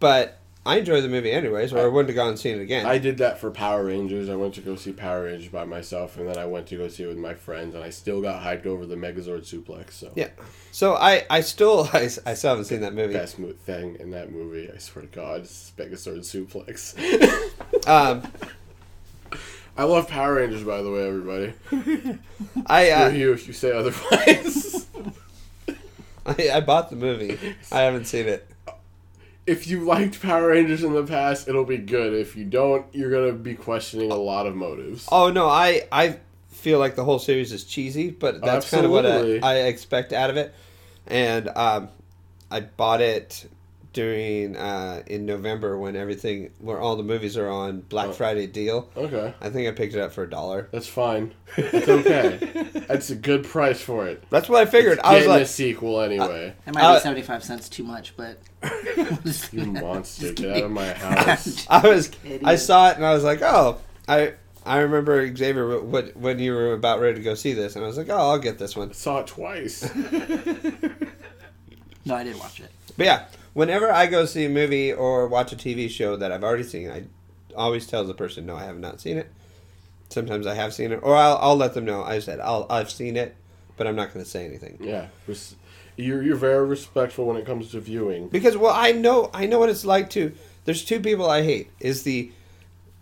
[0.00, 2.86] but I enjoy the movie anyways, or I wouldn't have gone and seen it again.
[2.86, 4.28] I did that for Power Rangers.
[4.28, 6.86] I went to go see Power Rangers by myself, and then I went to go
[6.86, 9.92] see it with my friends, and I still got hyped over the Megazord suplex.
[9.94, 10.28] So yeah.
[10.70, 13.12] So I I still I, I still haven't seen that movie.
[13.12, 14.70] best thing in that movie.
[14.72, 16.94] I swear to God, is Megazord suplex.
[17.84, 18.22] Um,
[19.76, 22.18] I love Power Rangers, by the way, everybody.
[22.66, 24.86] I, uh, you if you say otherwise.
[26.24, 27.56] I I bought the movie.
[27.72, 28.48] I haven't seen it.
[29.46, 32.12] If you liked Power Rangers in the past, it'll be good.
[32.12, 35.08] If you don't, you're gonna be questioning a lot of motives.
[35.10, 36.18] Oh no, I I
[36.50, 40.12] feel like the whole series is cheesy, but that's kind of what I, I expect
[40.12, 40.54] out of it.
[41.06, 41.88] And um,
[42.50, 43.48] I bought it
[43.92, 48.12] during uh, in November when everything where all the movies are on Black Oh.
[48.12, 48.88] Friday deal.
[48.96, 50.68] Okay, I think I picked it up for a dollar.
[50.72, 51.34] that's fine.
[51.56, 52.66] It's okay.
[52.88, 54.24] That's a good price for it.
[54.30, 54.98] That's what I figured.
[55.00, 56.54] I was like a sequel anyway.
[56.66, 58.38] it might Uh, be seventy-five cents too much, but
[59.52, 60.32] you monster!
[60.32, 61.66] Get out of my house.
[61.68, 62.46] I was kidding.
[62.46, 63.78] I saw it and I was like, oh,
[64.08, 67.84] I I remember Xavier what when you were about ready to go see this, and
[67.84, 68.92] I was like, oh, I'll get this one.
[68.94, 69.82] Saw it twice.
[72.04, 72.70] no, I didn't watch it.
[72.96, 73.24] But yeah,
[73.54, 76.90] whenever I go see a movie or watch a TV show that I've already seen,
[76.90, 77.04] I
[77.56, 79.30] always tell the person, no, I have not seen it.
[80.10, 82.02] Sometimes I have seen it, or I'll, I'll let them know.
[82.02, 83.34] I said I'll, I've seen it,
[83.76, 85.06] but I'm not going to say anything Yeah,
[85.96, 88.28] you're you're very respectful when it comes to viewing.
[88.28, 90.32] because well, I know I know what it's like to.
[90.64, 91.70] There's two people I hate.
[91.80, 92.30] Is the,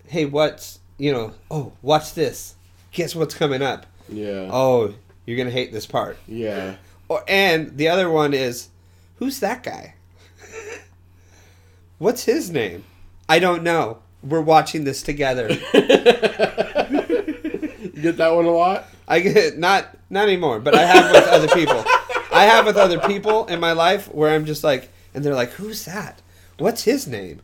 [0.07, 1.35] hey, what's you know?
[1.51, 2.55] Oh, watch this.
[2.93, 3.87] Guess what's coming up?
[4.09, 4.95] Yeah, Oh,
[5.27, 6.17] you're gonna hate this part.
[6.29, 6.77] yeah.
[7.09, 8.69] Or and the other one is,
[9.17, 9.95] who's that guy?
[11.99, 12.85] What's his name?
[13.29, 13.99] I don't know.
[14.23, 15.49] We're watching this together.
[17.83, 18.87] You get that one a lot.
[19.09, 21.85] I get not not anymore, but I have with other people.
[22.33, 25.51] I have with other people in my life where I'm just like, and they're like,
[25.53, 26.23] "Who's that?
[26.59, 27.41] What's his name?"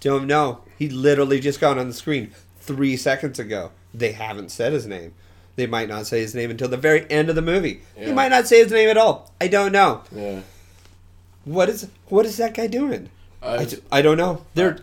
[0.00, 0.60] Don't know.
[0.78, 3.70] He literally just got on the screen three seconds ago.
[3.92, 5.12] They haven't said his name.
[5.56, 7.82] They might not say his name until the very end of the movie.
[7.96, 8.12] He Yeah.
[8.14, 9.32] might not say his name at all.
[9.40, 10.02] I don't know.
[10.14, 10.40] Yeah.
[11.48, 13.08] What is what is that guy doing?
[13.42, 14.44] Uh, I, I don't know.
[14.54, 14.78] They're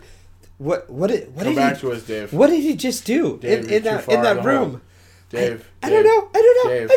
[0.58, 2.32] what what did, what come did back he, to us, Dave.
[2.32, 4.82] what did he just do Dave, in, in that in that in room?
[5.30, 5.70] Dave.
[5.82, 6.28] I don't know.
[6.34, 6.70] I don't know.
[6.70, 6.90] Dave.
[6.90, 6.94] I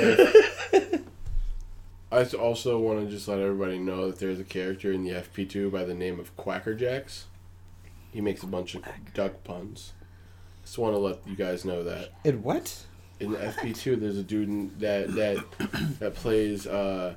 [0.00, 1.04] have no idea.
[2.10, 5.70] I also want to just let everybody know that there's a character in the FP2
[5.70, 7.26] by the name of Quacker Jacks.
[8.10, 9.92] He makes a bunch of duck puns.
[10.64, 12.84] Just want to let you guys know that And what?
[13.20, 16.66] in the FP2 there's a dude that that that plays.
[16.66, 17.14] Uh,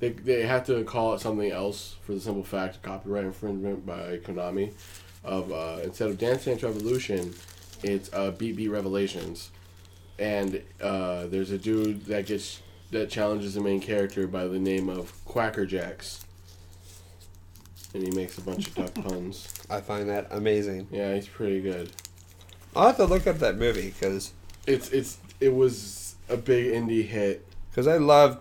[0.00, 3.86] they they have to call it something else for the simple fact of copyright infringement
[3.86, 4.72] by Konami.
[5.22, 7.34] Of uh, instead of Dance Dance Revolution,
[7.82, 9.50] it's uh, Beat Beat Revelations,
[10.18, 14.88] and uh, there's a dude that gets that challenges the main character by the name
[14.88, 16.24] of Quacker Jacks,
[17.92, 19.52] and he makes a bunch of duck puns.
[19.68, 20.88] I find that amazing.
[20.90, 21.92] Yeah, he's pretty good.
[22.74, 24.32] I'll have to look up that movie because
[24.66, 27.46] It's it's it was a big indie hit.
[27.70, 28.40] Because I love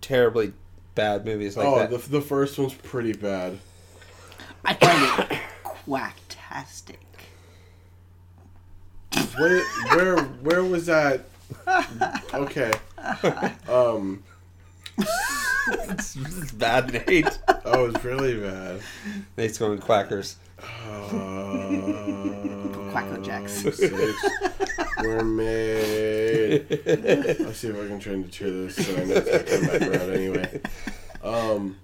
[0.00, 0.52] terribly
[0.94, 1.92] bad movies like oh, that.
[1.92, 3.58] Oh, the the first one's pretty bad.
[4.64, 6.96] I find it quacktastic.
[9.38, 11.26] Where where where was that?
[12.32, 12.72] Okay.
[13.68, 14.22] Um.
[15.88, 17.38] this is bad, Nate.
[17.64, 18.80] Oh, it's really bad.
[19.36, 20.36] Nate's going quackers.
[20.58, 21.08] Uh,
[22.92, 23.64] Quacker Jacks.
[24.96, 26.66] Six were made.
[27.40, 29.78] Let's see if I can try and cheer this so I know it's not coming
[29.78, 30.60] back around anyway.
[31.22, 31.78] Um,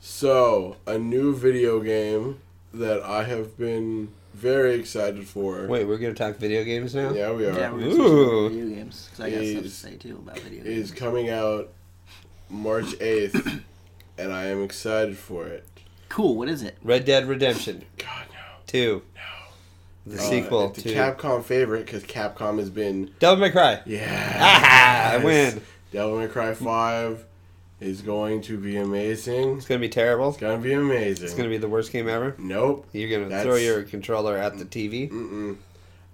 [0.00, 2.40] so a new video game
[2.72, 5.66] that I have been very excited for.
[5.66, 7.12] Wait, we're gonna talk video games now.
[7.12, 7.58] Yeah, we are.
[7.58, 8.48] Yeah, we're gonna Ooh.
[8.48, 10.90] switch video games because I got stuff to say too about video games.
[10.90, 11.72] is coming out
[12.48, 13.62] March eighth,
[14.18, 15.66] and I am excited for it.
[16.08, 16.36] Cool.
[16.36, 16.76] What is it?
[16.82, 18.38] Red Dead Redemption God no.
[18.66, 19.02] Two.
[19.14, 19.22] No.
[20.06, 23.80] The Uh, sequel it's a to Capcom favorite because Capcom has been Devil May Cry.
[23.86, 24.36] yeah.
[24.40, 25.60] Ah, I win.
[25.92, 27.24] Devil May Cry Five
[27.80, 29.56] is going to be amazing.
[29.56, 30.28] It's gonna be terrible.
[30.28, 31.24] It's gonna be amazing.
[31.24, 32.34] It's gonna be the worst game ever.
[32.38, 32.86] nope.
[32.92, 35.10] You're gonna That's- throw your controller at the TV.
[35.10, 35.56] Mm-mm.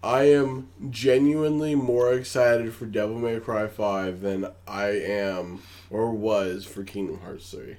[0.03, 6.65] I am genuinely more excited for Devil May Cry Five than I am or was
[6.65, 7.77] for Kingdom Hearts Three.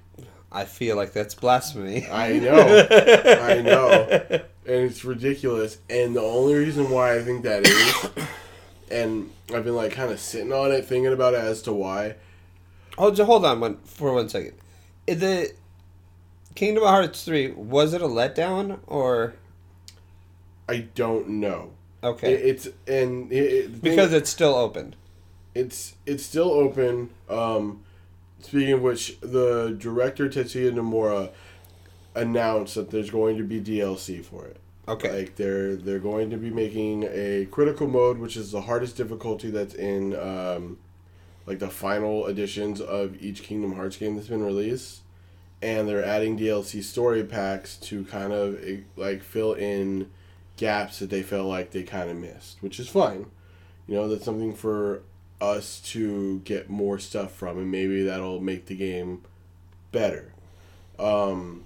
[0.52, 2.08] I feel like that's blasphemy.
[2.08, 2.88] I know.
[3.42, 4.40] I know.
[4.66, 5.78] and it's ridiculous.
[5.90, 8.10] And the only reason why I think that is,
[8.92, 12.16] and I've been like kind of sitting on it, thinking about it as to why.
[12.98, 14.54] Oh, just hold on one for one second.
[15.08, 15.54] Is The
[16.56, 19.34] Kingdom Hearts three was it a letdown or
[20.70, 21.72] I don't know.
[22.04, 22.34] okay?
[22.34, 24.96] It, it's and it, it, thing- because it's still open.
[25.56, 27.10] it's it's still open.
[27.30, 27.84] Um,
[28.42, 31.32] speaking of which, the director Tetsuya Nomura
[32.16, 34.58] announced that there's going to be DLC for it.
[34.88, 35.20] Okay.
[35.20, 39.50] Like they're they're going to be making a critical mode, which is the hardest difficulty
[39.50, 40.78] that's in um,
[41.46, 45.02] like the final editions of each Kingdom Hearts game that's been released,
[45.62, 50.10] and they're adding DLC story packs to kind of eh, like fill in
[50.58, 53.28] gaps that they felt like they kind of missed, which is fine.
[53.88, 55.02] You know, that's something for
[55.42, 59.22] us to get more stuff from, and maybe that'll make the game
[59.92, 60.34] better.
[61.00, 61.66] Um,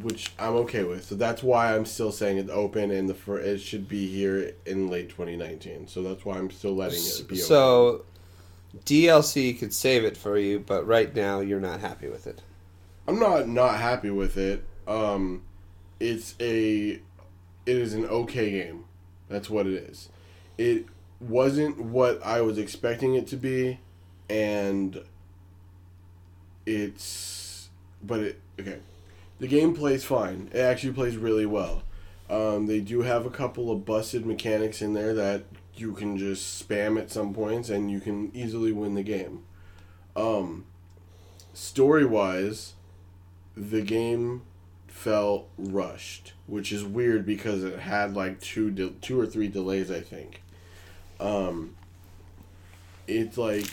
[0.00, 1.04] which I'm okay with.
[1.04, 4.52] So that's why I'm still saying it's open, and the fir- it should be here
[4.66, 5.86] in late 2019.
[5.88, 7.36] So that's why I'm still letting it be.
[7.36, 7.46] open.
[7.46, 8.04] So
[8.84, 12.40] DLC could save it for you, but right now you're not happy with it.
[13.06, 14.64] I'm not not happy with it.
[14.86, 15.42] Um,
[16.00, 17.00] it's a, it
[17.66, 18.84] is an okay game.
[19.28, 20.08] That's what it is.
[20.58, 20.86] It
[21.20, 23.78] wasn't what I was expecting it to be,
[24.28, 25.02] and
[26.66, 27.68] it's,
[28.02, 28.78] but it okay.
[29.42, 30.50] The game plays fine.
[30.52, 31.82] It actually plays really well.
[32.30, 35.42] Um, they do have a couple of busted mechanics in there that
[35.74, 39.42] you can just spam at some points, and you can easily win the game.
[40.14, 40.66] Um,
[41.52, 42.74] story wise,
[43.56, 44.42] the game
[44.86, 49.90] felt rushed, which is weird because it had like two de- two or three delays,
[49.90, 50.44] I think.
[51.18, 51.74] Um,
[53.08, 53.66] it's like,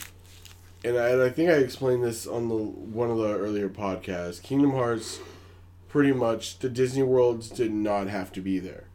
[0.83, 4.41] and I, and I think I explained this on the one of the earlier podcasts.
[4.41, 5.19] Kingdom Hearts,
[5.89, 8.85] pretty much the Disney worlds did not have to be there.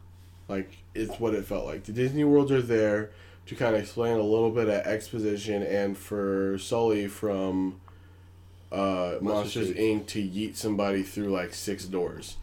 [0.49, 1.85] Like it's what it felt like.
[1.85, 3.11] The Disney worlds are there
[3.47, 7.81] to kind of explain a little bit of exposition and for Sully from
[8.73, 10.03] uh, Monsters Inc.
[10.03, 10.07] Inc.
[10.07, 12.37] to yeet somebody through like six doors.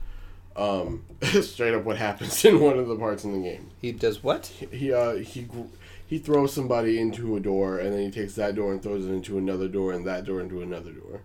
[0.56, 1.06] Um,
[1.42, 3.72] straight up what happens in one of the parts in the game.
[3.82, 4.48] He does what?
[4.48, 5.62] He uh he gr-
[6.06, 9.12] he throws somebody into a door and then he takes that door and throws it
[9.12, 11.22] into another door and that door into another door.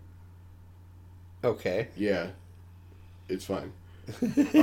[1.42, 1.88] Okay.
[1.96, 2.28] Yeah,
[3.28, 3.72] it's fine.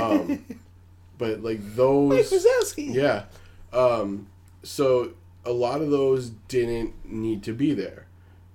[0.00, 0.44] Um,
[1.18, 2.94] but like Mike those, Wazowski.
[2.94, 3.24] yeah.
[3.72, 4.28] Um,
[4.62, 5.12] so
[5.44, 8.06] a lot of those didn't need to be there.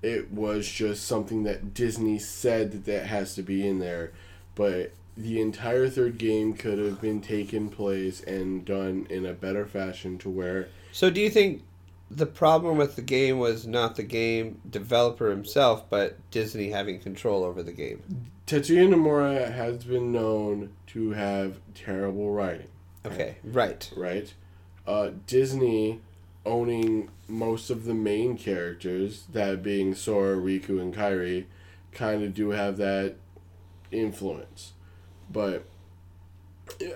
[0.01, 4.13] It was just something that Disney said that that has to be in there,
[4.55, 9.65] but the entire third game could have been taken place and done in a better
[9.65, 11.63] fashion to where So do you think
[12.09, 17.43] the problem with the game was not the game developer himself, but Disney having control
[17.43, 18.01] over the game?
[18.49, 22.65] Tetsuya Nomura has been known to have terrible writing.
[23.05, 23.87] Okay, right.
[23.95, 24.33] right?
[24.87, 26.01] Uh, Disney
[26.47, 31.45] owning most of the main characters, that being Sora, Riku, and Kairi,
[31.91, 33.17] kind of do have that
[33.91, 34.73] influence.
[35.31, 35.65] But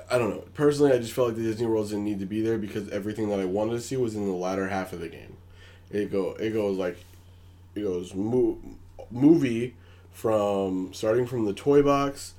[0.10, 0.46] I don't know.
[0.56, 3.30] Personally, I just felt like the Disney worlds didn't need to be there because everything
[3.30, 5.38] that I wanted to see was in the latter half of the game.
[5.92, 6.98] It go it goes like
[7.76, 8.58] it goes mo-
[9.12, 9.76] movie
[10.13, 12.34] from starting from the toy box,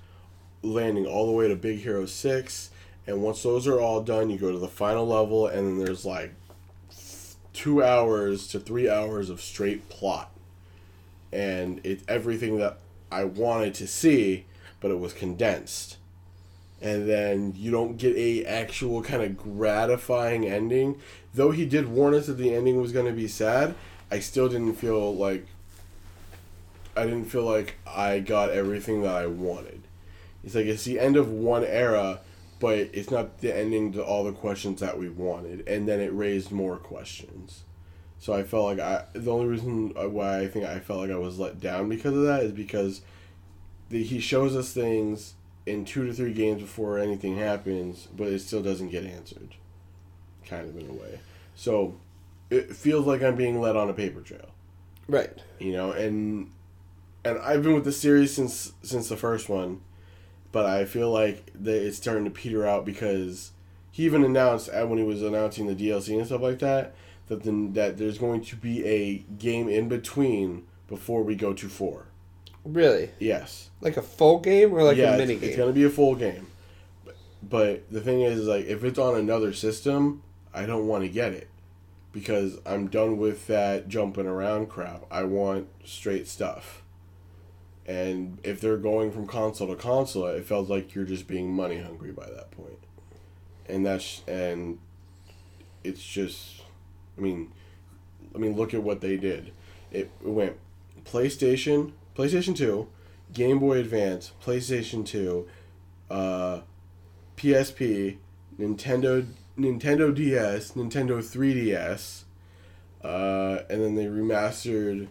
[0.62, 2.70] landing all the way to Big Hero Six,
[3.06, 6.06] and once those are all done, you go to the final level, and then there's
[6.06, 6.32] like
[7.52, 10.30] two hours to three hours of straight plot,
[11.32, 12.78] and it's everything that
[13.12, 14.46] I wanted to see,
[14.80, 15.98] but it was condensed.
[16.80, 21.00] And then you don't get a actual kind of gratifying ending.
[21.32, 23.74] Though he did warn us that the ending was going to be sad,
[24.10, 25.46] I still didn't feel like
[26.96, 29.82] I didn't feel like I got everything that I wanted.
[30.42, 32.20] It's like it's the end of one era,
[32.60, 36.14] but it's not the ending to all the questions that we wanted, and then it
[36.14, 37.64] raised more questions.
[38.18, 41.16] So I felt like I the only reason why I think I felt like I
[41.16, 43.02] was let down because of that is because
[43.90, 45.34] the, he shows us things
[45.66, 49.54] in two to three games before anything happens, but it still doesn't get answered,
[50.46, 51.20] kind of in a way.
[51.54, 51.96] So
[52.50, 54.48] it feels like I'm being led on a paper trail
[55.08, 55.32] Right.
[55.58, 56.50] you know and
[57.24, 59.80] and i've been with the series since since the first one
[60.52, 63.52] but i feel like that it's starting to peter out because
[63.90, 66.94] he even announced when he was announcing the dlc and stuff like that
[67.28, 71.68] that then that there's going to be a game in between before we go to
[71.68, 72.06] four.
[72.64, 73.10] Really?
[73.18, 73.70] yes.
[73.80, 75.50] Like a full game or like yeah a mini it's, game?
[75.50, 76.46] it's gonna be a full game.
[77.04, 80.22] But, but the thing is like if it's on another system
[80.54, 81.48] i don't want to get it
[82.12, 85.04] because i'm done with that jumping around crap.
[85.10, 86.83] I want straight stuff
[87.86, 91.80] and if they're going from console to console it felt like you're just being money
[91.80, 92.78] hungry by that point.
[93.66, 94.78] And that's and
[95.82, 96.62] it's just
[97.18, 97.52] i mean
[98.34, 99.52] i mean look at what they did.
[99.90, 100.56] It went
[101.04, 102.88] playstation playstation 2
[103.32, 105.46] game boy advance playstation 2
[106.10, 106.60] uh,
[107.36, 108.16] psp
[108.58, 109.26] nintendo
[109.58, 112.22] nintendo ds nintendo 3ds
[113.02, 115.08] uh, and then they remastered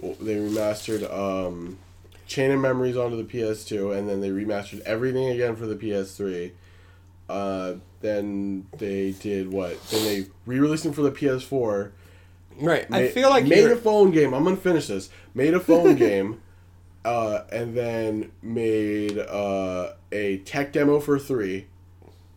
[0.00, 1.78] they remastered um,
[2.26, 6.52] Chain of Memories onto the PS2, and then they remastered everything again for the PS3.
[7.28, 9.82] Uh, then they did what?
[9.88, 11.90] Then they re-released them for the PS4.
[12.60, 12.86] right.
[12.90, 14.34] I feel like made you're, a phone game.
[14.34, 15.10] I'm gonna finish this.
[15.34, 16.40] Made a phone game,
[17.04, 21.66] uh, and then made uh, a tech demo for three.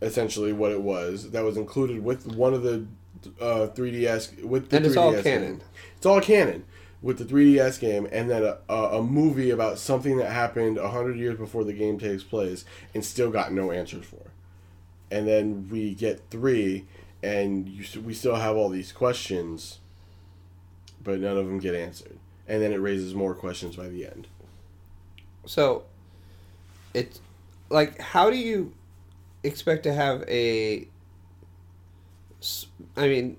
[0.00, 2.86] Essentially, what it was that was included with one of the
[3.40, 5.22] uh, 3ds with the And 3ds it's all game.
[5.24, 5.62] canon.
[5.96, 6.64] It's all canon
[7.00, 11.16] with the 3ds game, and then a, a, a movie about something that happened hundred
[11.16, 14.32] years before the game takes place, and still got no answers for.
[15.10, 16.86] And then we get three,
[17.22, 19.78] and you, we still have all these questions
[21.02, 22.18] but none of them get answered.
[22.46, 24.26] And then it raises more questions by the end.
[25.46, 25.84] So,
[26.94, 27.20] it's
[27.70, 28.74] like, how do you
[29.42, 30.86] expect to have a.
[32.96, 33.36] I mean,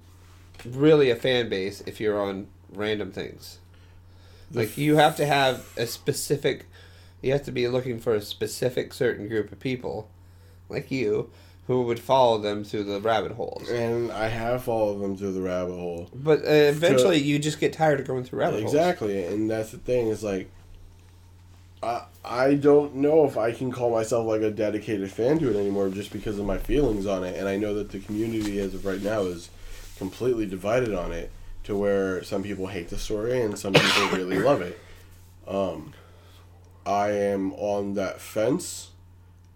[0.65, 3.59] really a fan base if you're on random things?
[4.51, 6.65] The Like, you have to have a specific,
[7.21, 10.09] you have to be looking for a specific certain group of people,
[10.69, 11.29] like you,
[11.67, 13.69] who would follow them through the rabbit holes.
[13.69, 16.09] And I have followed them through the rabbit hole.
[16.15, 18.73] But uh, eventually, you just get tired of going through rabbit holes.
[18.73, 20.07] Exactly, and that's the thing.
[20.07, 20.49] Is like,
[21.83, 25.59] I I don't know if I can call myself like a dedicated fan to it
[25.59, 27.37] anymore, just because of my feelings on it.
[27.37, 29.51] And I know that the community as of right now is
[29.99, 31.31] completely divided on it,
[31.69, 34.79] to where some people hate the story and some people really love it.
[35.47, 35.93] Um,
[36.85, 38.89] I am on that fence.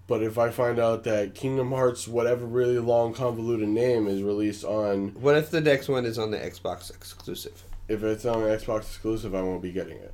[0.06, 4.64] But if I find out that Kingdom Hearts, whatever really long convoluted name, is released
[4.64, 7.64] on What if the next one is on the Xbox exclusive?
[7.88, 10.14] if it's on an Xbox exclusive, I won't be getting it.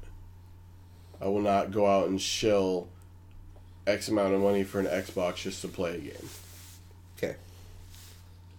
[1.22, 2.88] I will not go out and shill
[3.86, 6.30] X amount of money for an Xbox just to play a game.
[7.18, 7.36] Okay.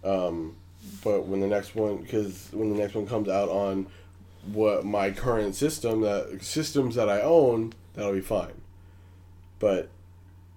[0.03, 0.55] Um,
[1.03, 3.87] but when the next one, because when the next one comes out on
[4.51, 8.61] what my current system, that systems that I own, that'll be fine.
[9.59, 9.89] But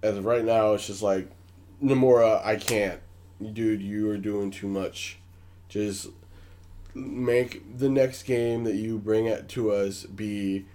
[0.01, 1.29] as of right now, it's just like
[1.83, 2.99] Nomura, I can't,
[3.53, 3.81] dude.
[3.81, 5.17] You are doing too much.
[5.69, 6.07] Just
[6.93, 10.65] make the next game that you bring it to us be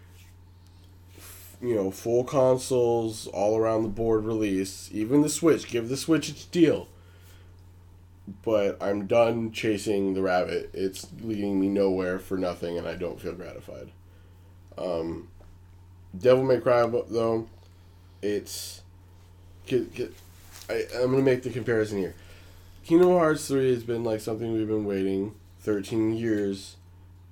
[1.62, 6.28] you know full consoles all around the board release even the switch give the switch
[6.28, 6.88] its deal
[8.42, 13.20] but i'm done chasing the rabbit it's leading me nowhere for nothing and i don't
[13.20, 13.90] feel gratified
[14.78, 15.28] um
[16.18, 17.46] devil may cry though
[18.22, 18.82] it's
[19.66, 20.12] get, get,
[20.68, 22.14] I, i'm gonna make the comparison here
[22.84, 26.76] kingdom hearts 3 has been like something we've been waiting 13 years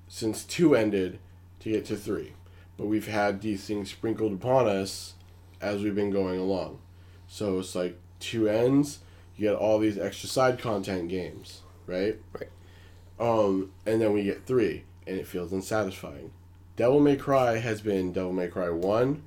[0.09, 1.18] since 2 ended
[1.61, 2.32] to get to 3.
[2.76, 5.14] But we've had these things sprinkled upon us
[5.61, 6.78] as we've been going along.
[7.26, 9.01] So it's like 2 ends,
[9.39, 12.18] you get all these extra side content games, right?
[12.32, 12.51] Right.
[13.20, 16.32] Um, and then we get 3, and it feels unsatisfying.
[16.76, 19.22] Devil May Cry has been Devil May Cry 1,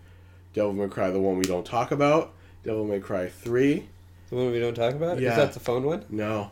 [0.53, 2.33] Devil May Cry the one we don't talk about,
[2.63, 3.87] Devil May Cry 3.
[4.29, 5.19] The one we don't talk about?
[5.19, 5.31] Yeah.
[5.31, 6.05] Is that the phone one?
[6.09, 6.51] No.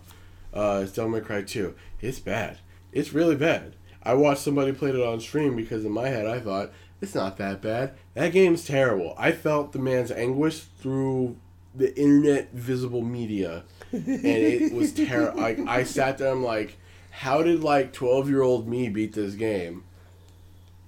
[0.54, 1.76] Uh, it's Devil May Cry 2.
[2.02, 2.60] It's bad.
[2.92, 3.76] It's really bad.
[4.04, 7.38] I watched somebody played it on stream because in my head I thought, it's not
[7.38, 7.94] that bad.
[8.14, 9.16] That game's terrible.
[9.18, 11.38] I felt the man's anguish through
[11.76, 13.64] the internet visible media.
[13.92, 15.40] And it was terrible.
[15.40, 16.78] I, I sat there, I'm like,
[17.12, 19.84] how did like 12 year old me beat this game?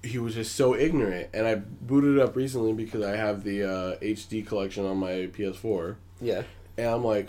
[0.02, 1.30] He was just so ignorant.
[1.32, 5.28] And I booted it up recently because I have the uh, HD collection on my
[5.32, 5.96] PS4.
[6.20, 6.42] Yeah.
[6.76, 7.28] And I'm like,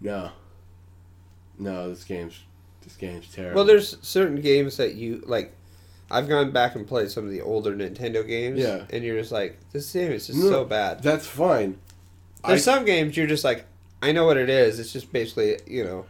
[0.00, 0.30] no,
[1.58, 2.40] no, this game's
[2.82, 3.56] this game's terrible.
[3.56, 5.54] Well, there's certain games that you like.
[6.10, 8.58] I've gone back and played some of the older Nintendo games.
[8.60, 8.84] Yeah.
[8.90, 11.02] And you're just like, this game is just No, so bad.
[11.02, 11.78] That's fine.
[12.46, 13.66] There's I- some games you're just like,
[14.02, 14.78] I know what it is.
[14.78, 16.06] It's just basically, you know,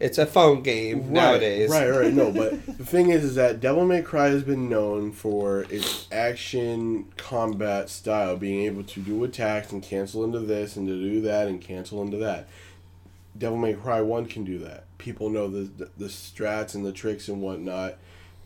[0.00, 1.70] it's a phone game Right, nowadays.
[1.70, 2.12] Right, right.
[2.12, 6.08] No, but the thing is, is that Devil May Cry has been known for its
[6.10, 11.20] action combat style, being able to do attacks and cancel into this and to do
[11.22, 12.48] that and cancel into that.
[13.36, 14.84] Devil May Cry One can do that.
[14.98, 17.96] People know the the, the strats and the tricks and whatnot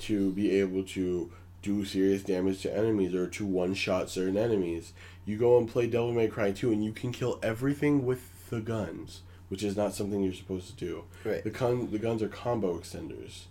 [0.00, 1.30] to be able to
[1.62, 4.92] do serious damage to enemies or to one shot certain enemies.
[5.24, 8.60] You go and play Devil May Cry 2 and you can kill everything with the
[8.60, 11.04] guns, which is not something you're supposed to do.
[11.24, 11.42] Right.
[11.42, 13.44] The con- the guns are combo extenders.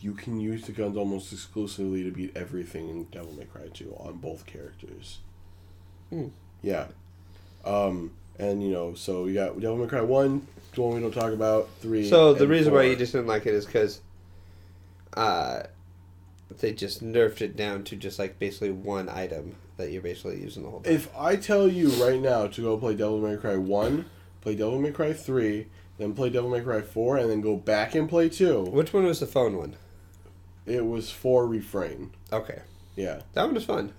[0.00, 3.96] You can use the guns almost exclusively to beat everything in Devil May Cry 2
[3.98, 5.18] on both characters.
[6.10, 6.28] Hmm.
[6.62, 6.86] Yeah.
[7.64, 11.12] Um, and you know, so you got Devil May Cry 1, the one we don't
[11.12, 12.08] talk about, 3.
[12.08, 14.00] So the reason why you just didn't like it is because,
[15.14, 15.62] uh,
[16.60, 20.62] they just nerfed it down to just like basically one item that you're basically using
[20.64, 20.92] the whole time.
[20.92, 24.04] If I tell you right now to go play Devil May Cry 1,
[24.40, 25.66] play Devil May Cry 3,
[25.98, 29.04] then play Devil May Cry 4, and then go back and play 2, Which one
[29.04, 29.76] was the phone one?
[30.66, 32.10] it was 4 refrain.
[32.32, 32.60] Okay,
[32.96, 33.20] Yeah.
[33.34, 33.92] that one was fun.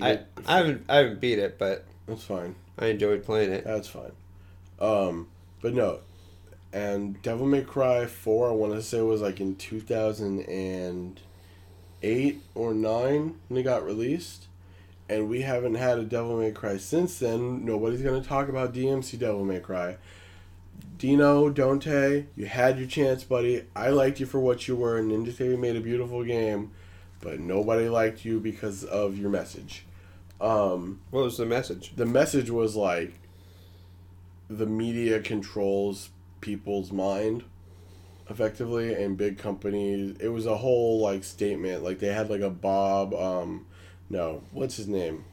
[0.00, 2.54] I, I haven't I haven't beat it, but That's fine.
[2.78, 3.64] I enjoyed playing it.
[3.64, 4.12] That's fine.
[4.80, 5.28] Um,
[5.60, 6.00] but no.
[6.74, 13.34] And Devil May Cry 4, I want to say was like in 2008 or 9
[13.48, 14.48] when it got released.
[15.08, 17.64] And we haven't had a Devil May Cry since then.
[17.64, 19.98] Nobody's going to talk about DMC Devil May Cry.
[20.98, 23.62] Dino, Dante, you had your chance, buddy.
[23.76, 25.00] I liked you for what you were.
[25.00, 26.72] Ninja Theory made a beautiful game,
[27.20, 29.84] but nobody liked you because of your message.
[30.40, 31.92] Um, What was the message?
[31.94, 33.14] the message was like
[34.50, 36.10] the media controls
[36.44, 37.42] people's mind
[38.30, 42.50] effectively and big companies it was a whole like statement like they had like a
[42.50, 43.66] bob um
[44.08, 45.24] no what's his name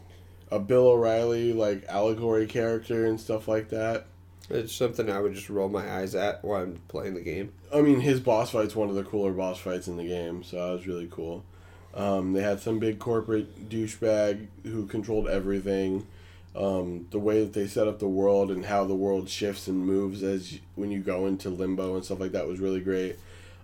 [0.51, 4.07] a bill o'reilly like allegory character and stuff like that
[4.49, 7.53] It's something I would just roll my eyes at while I'm playing the game.
[7.73, 10.57] I mean, his boss fight's one of the cooler boss fights in the game, so
[10.57, 11.45] that was really cool.
[11.93, 16.05] Um, they had some big corporate douchebag who controlled everything.
[16.53, 19.85] Um, the way that they set up the world and how the world shifts and
[19.85, 23.17] moves as when you go into limbo and stuff like that was really great.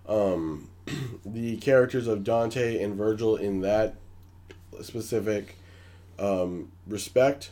[0.08, 0.70] Um,
[1.26, 3.94] the characters of Dante and Virgil in that
[4.80, 5.56] specific
[6.18, 7.50] um, respect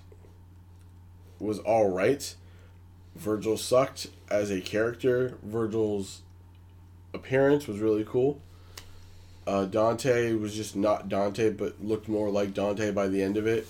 [1.38, 2.34] was all right.
[3.14, 5.38] Virgil sucked as a character.
[5.42, 6.22] Virgil's
[7.14, 8.40] appearance was really cool.
[9.46, 13.46] Uh, Dante was just not Dante, but looked more like Dante by the end of
[13.46, 13.66] it.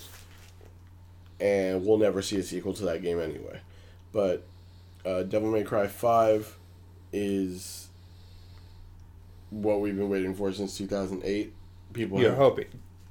[1.41, 3.61] And we'll never see a sequel to that game anyway.
[4.13, 4.45] But
[5.05, 6.57] uh, Devil May Cry 5
[7.13, 7.89] is
[9.51, 11.53] what we've been waiting for since 2008.
[11.93, 12.67] People You're have- hoping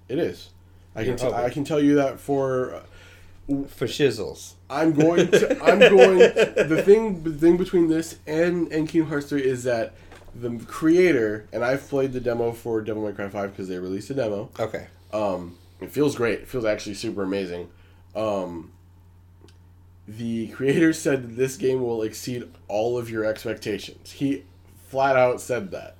[0.09, 0.49] it is.
[0.95, 1.35] I You're can t-.
[1.35, 2.81] I can tell you that for
[3.67, 4.53] for shizzles.
[4.69, 5.63] I'm going to.
[5.63, 6.19] I'm going.
[6.19, 9.93] The thing, the thing between this and and Kingdom Hearts three is that
[10.35, 14.09] the creator and I've played the demo for Devil May Cry five because they released
[14.09, 14.49] a demo.
[14.59, 14.87] Okay.
[15.13, 16.39] Um, It feels great.
[16.41, 17.69] It feels actually super amazing.
[18.15, 18.71] Um,
[20.07, 24.11] the creator said that this game will exceed all of your expectations.
[24.11, 24.43] He
[24.87, 25.95] flat out said that.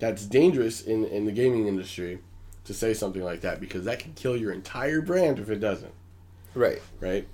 [0.00, 2.18] That's dangerous in, in the gaming industry
[2.64, 5.92] to say something like that because that can kill your entire brand if it doesn't,
[6.54, 6.82] Right.
[7.00, 7.28] right?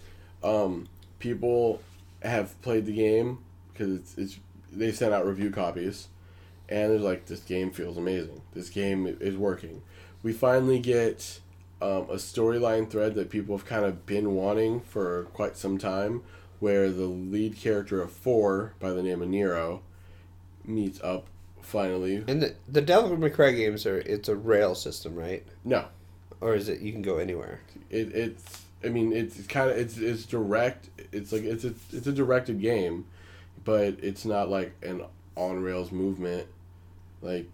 [0.45, 1.81] Um, people
[2.23, 3.39] have played the game
[3.73, 4.39] because it's, it's
[4.73, 6.09] they sent out review copies
[6.69, 8.43] and they're like, this game feels amazing.
[8.53, 9.83] This game is working.
[10.23, 11.41] We finally get
[11.83, 16.23] um, a storyline thread that people have kind of been wanting for quite some time,
[16.59, 19.83] where the lead character of Four, by the name of Nero,
[20.65, 21.27] meets up
[21.63, 22.25] finally.
[22.29, 25.45] And the the Devil May Cry games are it's a rail system, right?
[25.65, 25.87] No,
[26.41, 27.61] Or is it you can go anywhere?
[27.91, 28.63] it, it's.
[28.83, 30.89] I mean, it's kind of it's it's direct.
[31.13, 33.05] It's like it's a it's a directed game,
[33.65, 35.03] but it's not like an
[35.37, 36.47] on rails movement,
[37.21, 37.47] like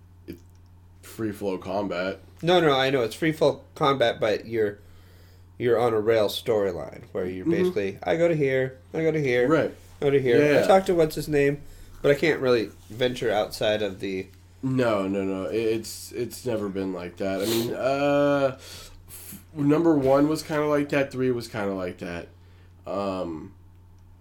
[1.06, 2.18] free flow combat.
[2.42, 4.78] No, no, I know it's free flow combat, but you're
[5.58, 7.50] you're on a rail storyline where you're Mhm.
[7.50, 9.72] basically I go to here, I go to here, Right.
[10.00, 10.52] I go to here.
[10.54, 10.64] Yeah.
[10.64, 11.62] I talk to what's his name,
[12.02, 14.26] but I can't really venture outside of the.
[14.62, 15.44] No, no, no.
[15.44, 17.40] It's it's never been like that.
[17.40, 18.56] I mean, uh,
[19.08, 21.10] f- number one was kind of like that.
[21.12, 22.28] Three was kind of like that,
[22.86, 23.52] um,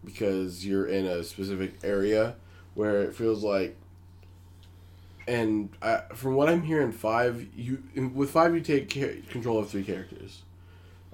[0.05, 2.36] because you're in a specific area
[2.75, 3.75] where it feels like.
[5.28, 9.69] And I, from what I'm hearing, five you with five you take ca- control of
[9.69, 10.43] three characters.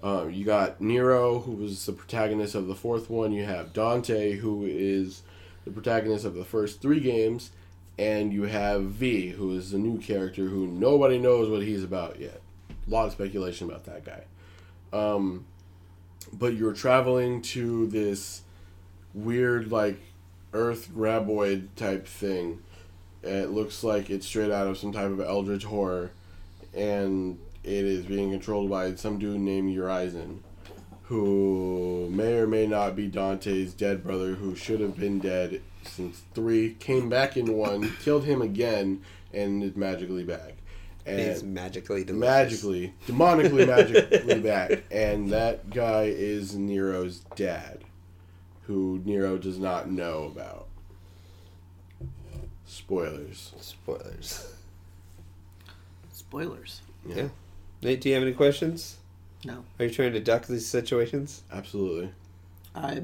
[0.03, 3.31] Um, you got Nero, who was the protagonist of the fourth one.
[3.31, 5.21] You have Dante, who is
[5.63, 7.51] the protagonist of the first three games
[8.01, 12.19] and you have V, who is the new character who nobody knows what he's about
[12.19, 12.41] yet.
[12.87, 14.23] A lot of speculation about that guy.
[14.91, 15.45] Um,
[16.33, 18.41] but you're traveling to this
[19.13, 19.99] weird, like,
[20.53, 22.63] Earth graboid type thing.
[23.23, 26.11] It looks like it's straight out of some type of eldritch horror,
[26.73, 30.39] and it is being controlled by some dude named Urizen,
[31.03, 36.21] who may or may not be Dante's dead brother, who should have been dead since
[36.33, 39.01] three, came back in one, killed him again,
[39.33, 40.53] and is magically back.
[41.05, 42.63] He's And magically delicious.
[42.63, 44.83] magically, demonically magically back.
[44.91, 47.79] And that guy is Nero's dad,
[48.63, 50.67] who Nero does not know about.
[52.71, 53.51] Spoilers.
[53.59, 54.47] Spoilers.
[56.13, 56.81] Spoilers.
[57.05, 57.27] Yeah.
[57.81, 58.95] Nate, do you have any questions?
[59.43, 59.65] No.
[59.77, 61.43] Are you trying to duck these situations?
[61.51, 62.11] Absolutely.
[62.73, 63.01] I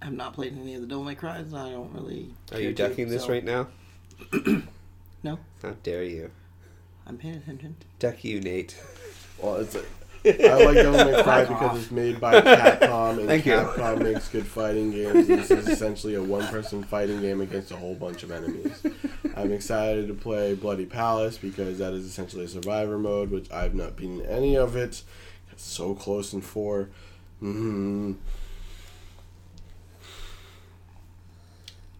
[0.00, 1.52] have not played any of the Devil May Cries.
[1.52, 2.30] I don't really.
[2.52, 3.66] Are you care to, ducking this so right now?
[5.24, 5.40] No.
[5.62, 6.30] How dare you?
[7.04, 7.74] I'm paying attention.
[7.98, 8.80] Duck you, Nate.
[9.42, 9.88] Well, it's like,
[10.24, 13.52] I like Devil May Cry because it's made by Capcom, and Thank you.
[13.52, 15.26] Capcom makes good fighting games.
[15.28, 18.82] This is essentially a one-person fighting game against a whole bunch of enemies.
[19.36, 23.74] I'm excited to play Bloody Palace because that is essentially a survivor mode, which I've
[23.74, 25.02] not been in any of it.
[25.52, 26.88] It's so close in 4
[27.42, 28.12] Mm-hmm.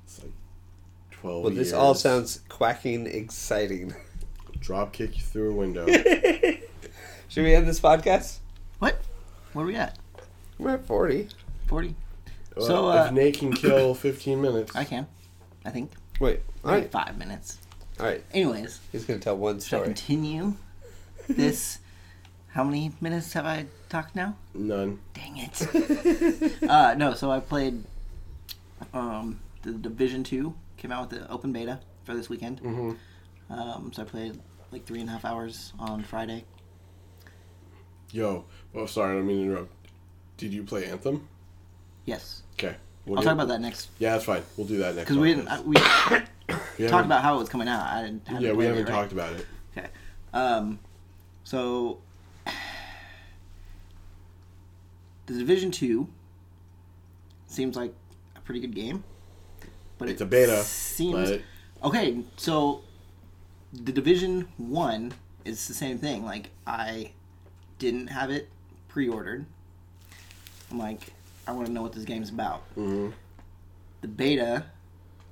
[0.04, 0.32] It's like
[1.12, 1.44] twelve.
[1.44, 3.94] Well, this all sounds quacking exciting.
[4.60, 5.86] drop kick you through a window.
[7.28, 8.38] Should we end this podcast?
[8.78, 8.98] What?
[9.52, 9.98] Where are we at?
[10.58, 11.28] We're at 40.
[11.66, 11.94] 40.
[12.56, 15.06] Well, So, uh, if Nate can kill 15 minutes, I can.
[15.64, 15.92] I think.
[16.20, 16.40] Wait.
[16.64, 16.90] All Maybe right.
[16.90, 17.58] Five minutes.
[18.00, 18.24] All right.
[18.32, 19.80] Anyways, He's going to tell one story.
[19.80, 20.54] should I continue
[21.28, 21.78] this?
[22.52, 24.36] How many minutes have I talked now?
[24.54, 24.98] none.
[25.14, 26.62] Dang it.
[26.68, 27.84] uh, no, so I played
[28.94, 32.60] um, the Division 2, came out with the open beta for this weekend.
[32.62, 33.52] Mm-hmm.
[33.52, 34.40] Um, so I played
[34.72, 36.44] like three and a half hours on Friday.
[38.12, 39.72] Yo, well, sorry, I don't mean to interrupt.
[40.36, 41.26] Did you play Anthem?
[42.04, 42.42] Yes.
[42.54, 42.76] Okay.
[43.04, 43.88] We'll I'll get- talk about that next.
[43.98, 44.42] Yeah, that's fine.
[44.56, 45.08] We'll do that next.
[45.08, 45.48] Because we didn't.
[45.48, 45.74] I, we We
[46.88, 47.86] talked about how it was coming out.
[47.86, 48.40] I didn't.
[48.40, 48.94] Yeah, we haven't it, right?
[48.94, 49.46] talked about it.
[49.76, 49.88] Okay.
[50.32, 50.78] Um,
[51.44, 51.98] so
[55.26, 56.08] the Division Two
[57.46, 57.92] seems like
[58.36, 59.04] a pretty good game,
[59.98, 61.40] but It's it a beta, Seems but
[61.84, 62.22] okay.
[62.36, 62.82] So
[63.72, 65.12] the Division One
[65.44, 66.24] is the same thing.
[66.24, 67.12] Like I
[67.78, 68.48] didn't have it
[68.88, 69.46] pre-ordered.
[70.70, 71.12] I'm like,
[71.46, 72.62] I want to know what this game's about.
[72.76, 73.12] mhm.
[74.00, 74.64] The beta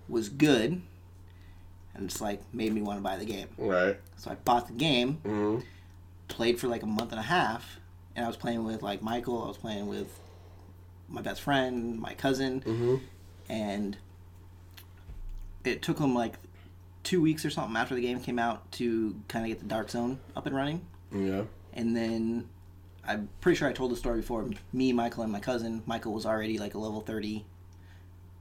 [0.09, 0.81] was good,
[1.95, 3.49] and it's like made me want to buy the game.
[3.59, 3.97] right.
[4.17, 5.59] So I bought the game, hmm
[6.29, 7.79] played for like a month and a half,
[8.17, 9.45] and I was playing with like Michael.
[9.45, 10.19] I was playing with
[11.09, 12.97] my best friend, my cousin, hmm
[13.49, 13.97] and
[15.65, 16.35] it took them like
[17.05, 19.91] two weeks or something after the game came out to kind of get the Dark
[19.91, 20.85] Zone up and running.
[21.15, 21.43] Yeah.
[21.77, 22.49] And then
[23.07, 24.49] I'm pretty sure I told the story before.
[24.73, 25.83] Me, Michael, and my cousin.
[25.87, 27.45] Michael was already like a level thirty.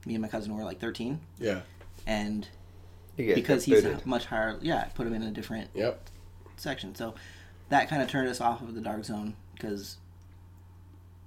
[0.07, 1.61] Me and my cousin were like thirteen, Yeah.
[2.07, 2.47] and
[3.17, 4.05] You because he's booted.
[4.05, 6.09] much higher, yeah, I put him in a different Yep.
[6.57, 6.95] section.
[6.95, 7.13] So
[7.69, 9.97] that kind of turned us off of the Dark Zone because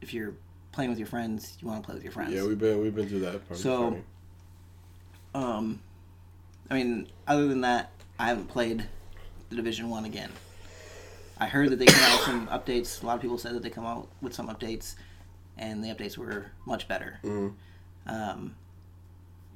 [0.01, 0.35] if you're
[0.73, 2.33] playing with your friends, you want to play with your friends.
[2.33, 3.59] Yeah, we've been we've been through that part.
[3.61, 3.99] So-
[5.35, 5.81] Um,
[6.71, 8.87] I mean, other than that, I haven't played
[9.51, 10.31] the Division One again.
[11.41, 13.03] I heard that they come out with some updates.
[13.03, 14.97] A lot of people said that they come out with some updates,
[15.57, 17.21] and the updates were much better.
[17.23, 17.55] Mhm.
[18.07, 18.55] Um,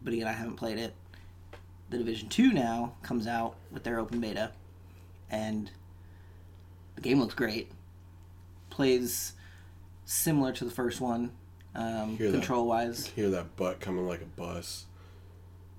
[0.03, 0.95] but again, I haven't played it.
[1.91, 4.53] The Division Two now comes out with their open beta,
[5.31, 5.71] and
[6.95, 7.71] the game looks great.
[8.71, 9.35] Plays
[10.05, 11.33] similar to the first one,
[11.75, 12.31] um, that.
[12.33, 13.07] control wise.
[13.09, 14.87] hear that butt coming like a bus.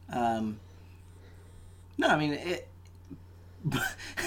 [0.09, 0.59] Um,
[1.97, 2.67] no, I mean it.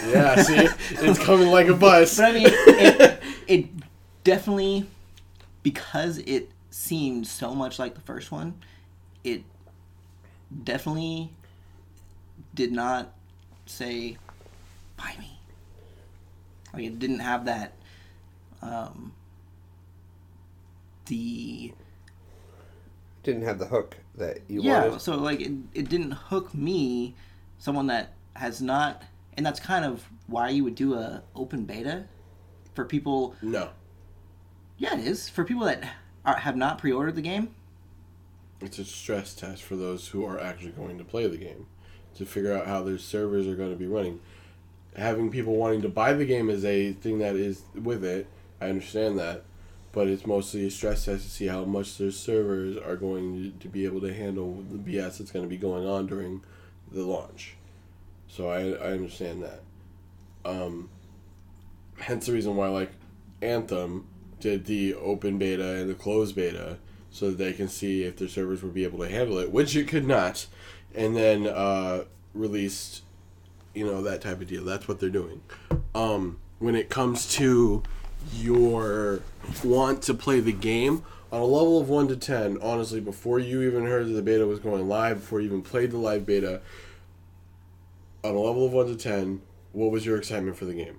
[0.07, 2.16] Yeah, see, it's coming like a bus.
[2.16, 3.68] But I mean, it, it
[4.24, 4.87] definitely
[5.62, 8.55] because it seemed so much like the first one.
[9.24, 9.45] It
[10.64, 11.30] definitely
[12.55, 13.12] did not
[13.66, 14.18] say,
[14.97, 15.41] "Buy me."
[16.72, 17.74] Like it didn't have that.
[18.62, 19.12] Um,
[21.07, 21.72] the
[23.22, 24.99] Didn't have the hook that you yeah wanted.
[24.99, 27.14] so like it, it didn't hook me
[27.59, 29.03] someone that has not
[29.37, 32.05] and that's kind of why you would do a open beta
[32.74, 33.70] for people no,
[34.78, 35.82] yeah it is for people that
[36.24, 37.55] are, have not pre-ordered the game
[38.61, 41.66] it's a stress test for those who are actually going to play the game
[42.16, 44.20] to figure out how their servers are going to be running.
[44.97, 48.26] Having people wanting to buy the game is a thing that is with it.
[48.61, 49.45] I understand that,
[49.93, 53.51] but it's mostly a stress test to see how much their servers are going to,
[53.59, 56.43] to be able to handle the BS that's going to be going on during
[56.91, 57.57] the launch.
[58.37, 59.62] So I I understand that.
[60.45, 60.91] Um,
[61.97, 62.91] hence the reason why like
[63.41, 64.07] Anthem
[64.41, 66.76] did the open beta and the closed beta
[67.11, 69.74] so that they can see if their servers would be able to handle it, which
[69.74, 70.47] it could not,
[70.95, 73.05] and then uh, released,
[73.74, 74.64] you know, that type of deal.
[74.64, 75.41] That's what they're doing.
[75.95, 77.82] Um, when it comes to
[78.34, 79.22] your
[79.64, 83.62] want to play the game on a level of 1 to 10 honestly before you
[83.62, 86.61] even heard that the beta was going live before you even played the live beta
[88.24, 89.42] on a level of 1 to 10
[89.72, 90.98] what was your excitement for the game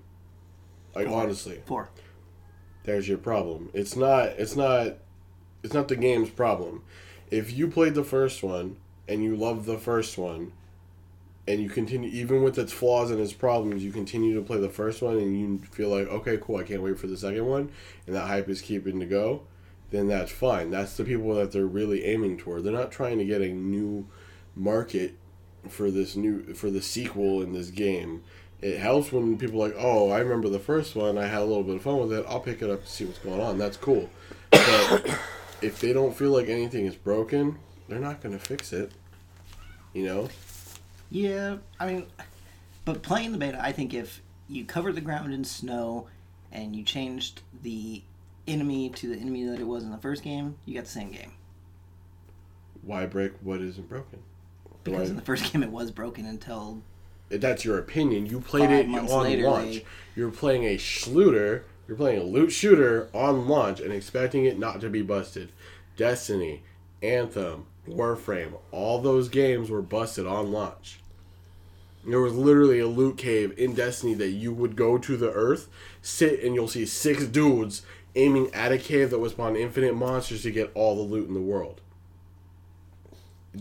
[0.95, 1.21] like Four.
[1.21, 1.89] honestly four
[2.87, 3.69] there's your problem.
[3.73, 4.95] It's not it's not
[5.61, 6.83] it's not the game's problem.
[7.29, 8.77] If you played the first one
[9.09, 10.53] and you love the first one
[11.45, 14.69] and you continue even with its flaws and its problems, you continue to play the
[14.69, 17.69] first one and you feel like, okay, cool, I can't wait for the second one
[18.07, 19.41] and that hype is keeping to go,
[19.91, 20.71] then that's fine.
[20.71, 22.63] That's the people that they're really aiming toward.
[22.63, 24.07] They're not trying to get a new
[24.55, 25.15] market
[25.67, 28.23] for this new for the sequel in this game.
[28.61, 31.17] It helps when people are like, oh, I remember the first one.
[31.17, 32.25] I had a little bit of fun with it.
[32.27, 33.59] I'll pick it up to see what's going on.
[33.59, 34.09] That's cool.
[34.49, 35.19] But
[35.61, 38.91] if they don't feel like anything is broken, they're not going to fix it.
[39.93, 40.29] You know?
[41.09, 42.05] yeah i mean
[42.85, 46.07] but playing the beta i think if you covered the ground in snow
[46.51, 48.01] and you changed the
[48.47, 51.11] enemy to the enemy that it was in the first game you got the same
[51.11, 51.31] game
[52.81, 54.19] Why break what isn't broken?
[54.91, 56.81] Because Why- in the first game it was broken until
[57.29, 58.25] that's your opinion.
[58.25, 59.75] You played it on later, launch.
[59.75, 59.85] they-
[60.15, 61.65] You're playing a shooter.
[61.87, 65.49] You're playing a loot shooter on launch and expecting it not to be busted.
[65.95, 66.63] Destiny,
[67.01, 70.99] Anthem, Warframe, all those games were busted on launch.
[72.05, 75.67] There was literally a loot cave in Destiny that you would go to the earth,
[76.01, 77.81] sit, and you'll see six dudes
[78.15, 81.33] aiming at a cave that was spawned infinite monsters to get all the loot in
[81.33, 81.81] the world.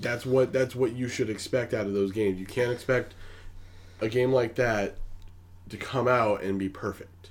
[0.01, 2.39] That's what that's what you should expect out of those games.
[2.39, 3.15] You can't expect
[4.01, 4.97] a game like that
[5.69, 7.31] to come out and be perfect.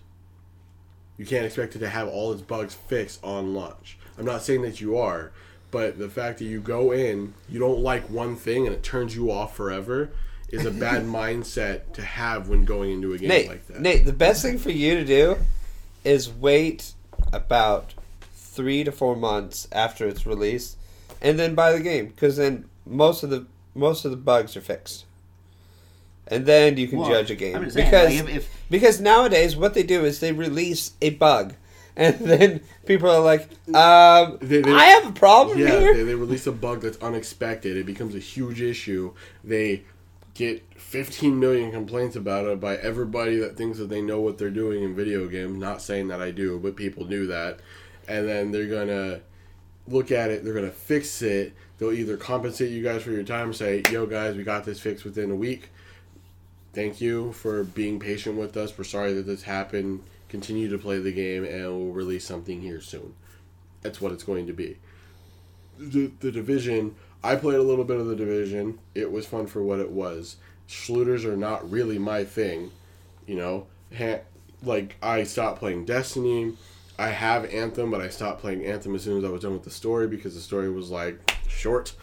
[1.18, 3.97] You can't expect it to have all its bugs fixed on launch.
[4.18, 5.32] I'm not saying that you are,
[5.72, 9.16] but the fact that you go in, you don't like one thing and it turns
[9.16, 10.09] you off forever
[10.49, 13.82] is a bad mindset to have when going into a game Nate, like that.
[13.82, 15.38] Nate, the best thing for you to do
[16.03, 16.93] is wait
[17.32, 17.93] about
[18.34, 20.78] three to four months after it's released,
[21.26, 24.61] and then buy the game because then most of the most of the bugs are
[24.61, 25.05] fixed,
[26.28, 29.55] and then you can Well, judge a game saying, because like, if- if- because nowadays
[29.55, 31.53] what they do is they release a bug.
[31.97, 36.03] And then people are like, um, They- they- "I have a problem Yeah, here." they,
[36.03, 37.78] they release a bug that's unexpected.
[37.78, 39.13] It becomes a huge issue.
[39.43, 39.84] They
[40.34, 44.49] get 15 million complaints about it by everybody that thinks that they know what they're
[44.49, 45.57] doing in video games.
[45.57, 47.59] Not saying that I do, but people do that.
[48.09, 49.21] And then they're gonna
[49.88, 50.44] look at it.
[50.44, 51.54] They're gonna fix it.
[51.78, 55.06] They'll either compensate you guys for your time, say, "Yo, guys, we got this fixed
[55.06, 55.70] within a week.
[56.74, 58.78] Thank you for being patient with us.
[58.78, 60.04] We're sorry that this happened.
[60.30, 63.14] Continue to play the game, and we'll release something here soon."
[63.82, 64.78] That's what it's going to be
[65.78, 69.62] the, the division i played a little bit of the division it was fun for
[69.62, 72.72] what it was schluters are not really my thing
[73.28, 74.22] you know ha-
[74.64, 76.54] like I stopped playing Destiny.
[76.98, 79.64] I have Anthem, but I stopped playing Anthem as soon as I was done with
[79.64, 81.93] the story because the story was like short,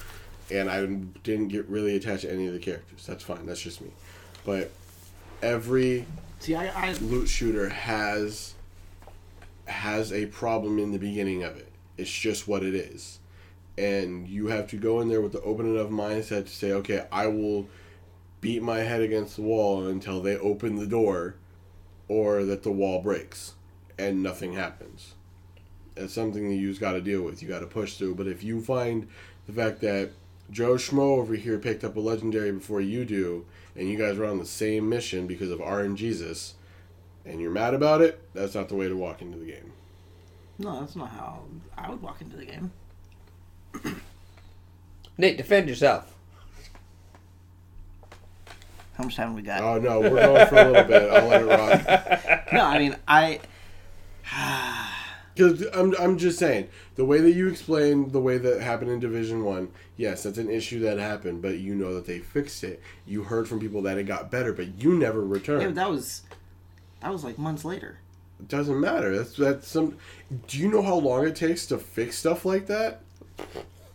[0.51, 0.85] and I
[1.23, 3.07] didn't get really attached to any of the characters.
[3.07, 3.47] That's fine.
[3.47, 3.91] That's just me.
[4.45, 4.71] But
[5.43, 6.05] every
[6.41, 8.55] See, I, I loot shooter has
[9.67, 11.73] has a problem in the beginning of it.
[11.97, 13.21] It's just what it is.
[13.79, 17.07] And you have to go in there with the open enough mindset to say, okay,
[17.11, 17.69] I will
[18.43, 21.37] beat my head against the wall until they open the door
[22.09, 23.55] or that the wall breaks
[24.03, 25.15] and nothing happens.
[25.97, 27.43] It's something that you've got to deal with.
[27.43, 28.15] You got to push through.
[28.17, 29.09] But if you find
[29.47, 30.11] the fact that
[30.51, 33.47] Joe Schmo over here picked up a legendary before you do,
[33.77, 36.55] and you guys are on the same mission because of RNGesus,
[37.25, 39.73] and you're mad about it, that's not the way to walk into the game.
[40.59, 41.45] no, that's not how
[41.77, 42.73] I would walk into the game.
[45.19, 46.13] Nate, defend yourself.
[48.95, 49.63] How much time have we got?
[49.63, 51.11] Oh no, we're going for a little bit.
[51.11, 52.45] I'll let it rock.
[52.53, 53.41] no, I mean I.
[55.35, 59.01] Because I'm, I'm just saying the way that you explained the way that happened in
[59.01, 59.71] Division One.
[59.97, 62.83] Yes, that's an issue that happened, but you know that they fixed it.
[63.07, 65.77] You heard from people that it got better, but you never Yeah, but returned.
[65.77, 66.23] that was
[67.01, 67.99] that was like months later.
[68.41, 69.17] It doesn't matter.
[69.17, 69.97] That's that's some.
[70.49, 73.01] Do you know how long it takes to fix stuff like that?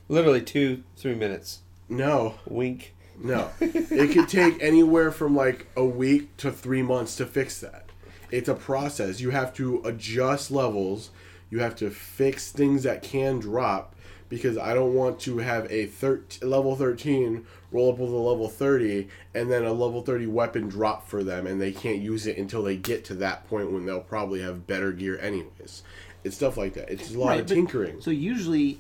[0.10, 1.60] Literally two, three minutes.
[1.90, 2.94] No, Wink.
[3.22, 3.50] no.
[3.62, 7.86] it could take anywhere from like a week to three months to fix that.
[8.32, 9.20] It's a process.
[9.22, 11.12] You have to adjust levels.
[11.50, 13.96] You have to fix things that can drop
[14.30, 18.50] because I don't want to have a thir- level 13 roll up with a level
[18.50, 22.38] 30 and then a level 30 weapon drop for them and they can't use it
[22.38, 25.84] until they get to that point when they'll probably have better gear anyways.
[26.26, 26.90] It's stuff like that.
[26.90, 28.02] It's a lot Right, of but- tinkering.
[28.02, 28.80] So usually,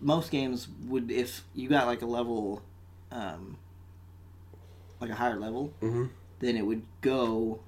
[0.00, 2.62] most games would if you got like a level,
[3.10, 3.56] um,
[5.00, 6.10] like a higher level, Mhm.
[6.40, 7.60] then it would go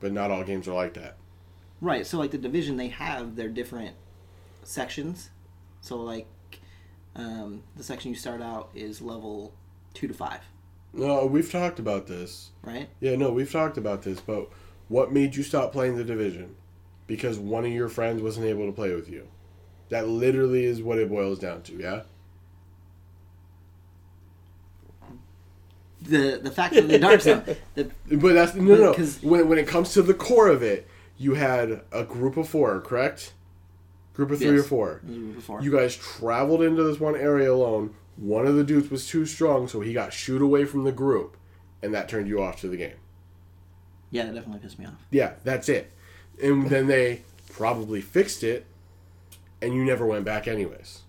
[0.00, 1.16] But not all games are like that.
[1.80, 2.06] Right.
[2.06, 3.96] So like the division, they have their different
[4.62, 5.30] sections.
[5.80, 6.26] So like,
[7.16, 9.52] um, the section you start out is level
[9.94, 10.40] two to five,
[10.92, 12.50] No, we've talked about this.
[12.62, 12.88] right?
[13.00, 14.48] Yeah, no, we've talked about this, but
[14.88, 16.54] what made you stop playing the division?
[17.06, 19.26] Because one of your friends wasn't able to play with you.
[19.88, 22.02] That literally is what it boils down to, yeah?
[26.02, 29.66] The the fact of the dark zone, the, But that's no, no, When when it
[29.66, 30.88] comes to the core of it,
[31.20, 33.34] you had a group of four, correct?
[34.14, 34.66] Group of three or Yes.
[34.66, 35.02] four.
[35.60, 37.94] You guys traveled into this one area alone.
[38.16, 41.36] One of the dudes was too strong, so he got shooed away from the group,
[41.82, 42.96] and that turned you off to the game.
[44.10, 45.06] yeah, that definitely pissed me off.
[45.10, 45.92] Yeah, that's it.
[46.42, 47.20] And then they
[47.52, 48.64] probably fixed it,
[49.62, 51.02] and you never went back anyways.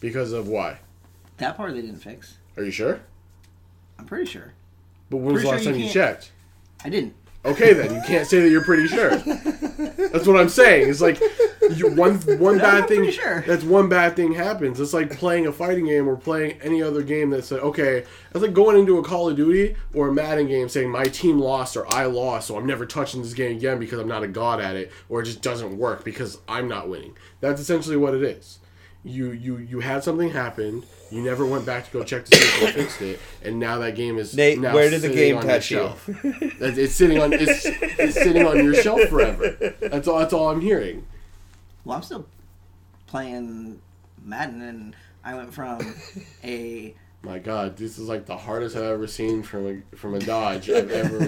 [0.00, 0.78] Because of why?
[1.36, 2.38] That part they didn't fix.
[2.56, 3.00] Are you sure?
[3.98, 4.54] I'm pretty sure.
[5.10, 6.32] But when was the last sure time you checked?
[6.84, 7.14] I didn't.
[7.44, 9.10] Okay, then you can't say that you're pretty sure.
[9.10, 10.90] That's what I'm saying.
[10.90, 11.20] It's like
[11.76, 13.10] you, one one bad thing.
[13.10, 13.42] sure.
[13.46, 14.80] That's one bad thing happens.
[14.80, 18.04] It's like playing a fighting game or playing any other game that's like okay.
[18.32, 21.38] It's like going into a Call of Duty or a Madden game saying my team
[21.38, 24.28] lost or I lost, so I'm never touching this game again because I'm not a
[24.28, 27.16] god at it, or it just doesn't work because I'm not winning.
[27.40, 28.58] That's essentially what it is.
[29.04, 30.84] You you you had something happen.
[31.10, 33.78] You never went back to go check to see if they fixed it, and now
[33.78, 35.78] that game is Nate, now where did the game on touch you?
[35.78, 36.04] shelf.
[36.06, 39.56] That- It's sitting on it's, it's sitting on your shelf forever.
[39.80, 40.18] That's all.
[40.18, 41.06] That's all I'm hearing.
[41.84, 42.26] Well, I'm still
[43.06, 43.80] playing
[44.22, 45.94] Madden, and I went from
[46.44, 50.18] a My God, this is like the hardest I've ever seen from a from a
[50.18, 51.18] dodge I've ever.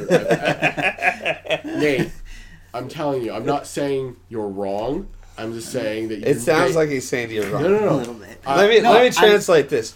[1.65, 2.11] Nate,
[2.75, 5.09] I'm telling you, I'm not saying you're wrong.
[5.41, 7.63] I'm just saying that you, It sounds that- like he's saying you're wrong.
[7.63, 7.97] no, no, a no.
[7.97, 8.39] little bit.
[8.47, 9.95] I- Let me No, let me I- translate this.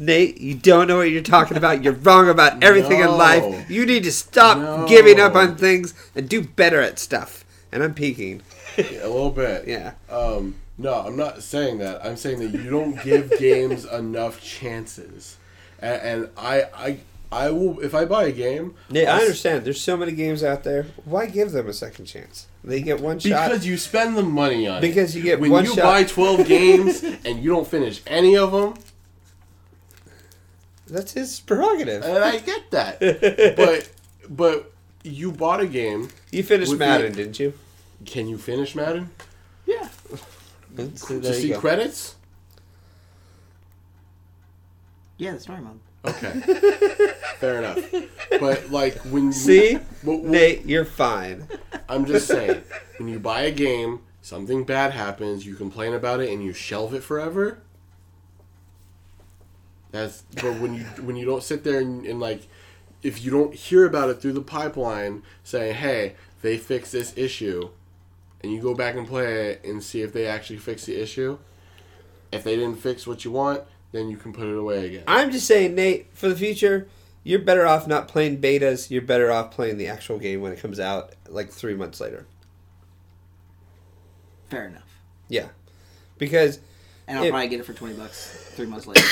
[0.00, 1.84] Nate, you don't know what you're talking about.
[1.84, 3.12] You're wrong about everything No.
[3.12, 3.70] in life.
[3.70, 4.84] You need to stop No.
[4.88, 7.44] giving up on things and do better at stuff.
[7.70, 8.42] And I'm peeking.
[8.76, 9.68] Yeah, a little bit.
[9.68, 9.92] Yeah.
[10.10, 12.04] Um, no, I'm not saying that.
[12.04, 15.36] I'm saying that you don't give games enough chances,
[15.80, 16.96] and, and I, I,
[17.30, 18.74] I will if I buy a game.
[18.90, 19.64] Nate, I'll I s- understand.
[19.64, 20.86] There's so many games out there.
[21.04, 22.46] Why give them a second chance?
[22.62, 23.48] They get one shot.
[23.50, 24.80] Because you spend the money on it.
[24.82, 25.52] Because you get one shot.
[25.52, 25.82] when one you shot.
[25.82, 28.74] buy 12 games and you don't finish any of them,
[30.86, 32.02] That's his prerogative.
[32.04, 33.00] and I get that.
[33.56, 33.90] but
[34.28, 36.08] but you bought a game.
[36.30, 37.54] you finished Madden, me- didn't you?
[38.04, 39.10] Can you finish Madden?
[39.66, 39.88] yeah.
[40.94, 41.58] So to you see go.
[41.60, 42.14] credits?
[45.18, 45.80] Yeah, the story mode.
[46.04, 46.30] Okay.
[47.38, 47.78] Fair enough.
[48.38, 51.46] But like when you, See, but- Nate, you're fine.
[51.88, 52.62] I'm just saying,
[52.98, 56.94] when you buy a game, something bad happens, you complain about it, and you shelve
[56.94, 57.58] it forever.
[59.90, 62.46] That's but when you when you don't sit there and, and like
[63.02, 67.70] if you don't hear about it through the pipeline, saying, "Hey, they fixed this issue,"
[68.42, 71.38] and you go back and play it and see if they actually fix the issue.
[72.30, 75.04] If they didn't fix what you want, then you can put it away again.
[75.06, 76.88] I'm just saying, Nate, for the future,
[77.24, 78.90] you're better off not playing betas.
[78.90, 82.26] You're better off playing the actual game when it comes out like three months later.
[84.48, 84.82] Fair enough.
[85.28, 85.48] Yeah,
[86.18, 86.58] because
[87.06, 89.02] And I'll It- probably get it for twenty bucks three months later.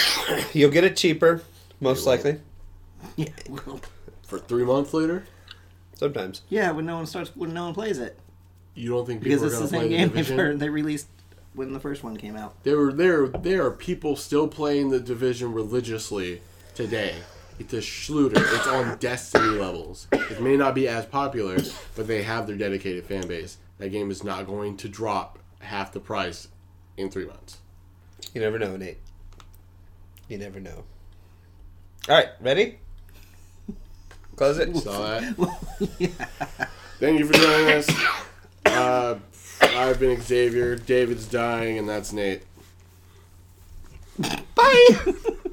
[0.53, 1.43] you'll get it cheaper,
[1.81, 2.41] most You likely.
[3.17, 3.29] yeah.
[3.49, 3.81] Well,
[4.27, 5.25] For three months later,
[5.95, 6.43] Sometimes.
[6.49, 6.71] yeah.
[6.71, 8.17] When no one starts, when no one plays it,
[8.75, 10.59] you don't think people because are it's the to play same the game they, division?
[10.59, 11.09] they released
[11.55, 12.63] when the first one came out.
[12.65, 16.43] There were there there are people still playing the division religiously
[16.75, 17.15] today.
[17.59, 18.37] It's a Schluter.
[18.37, 20.07] It's on Destiny levels.
[20.13, 21.59] It may not be as popular,
[21.97, 23.59] but they have their dedicated fan base.
[23.79, 26.49] That game is not going to drop half the price
[26.97, 27.59] in three months.
[28.35, 28.99] You never know, Nate.
[30.29, 30.85] You never know.
[32.09, 32.79] All right, ready?
[34.37, 34.77] Close it.
[34.77, 35.35] Saw that.
[37.01, 37.91] Thank you for joining us.
[38.67, 39.19] Uh,
[39.61, 40.77] I've been Xavier.
[40.77, 42.43] David's dying, and that's Nate.
[44.55, 44.89] Bye.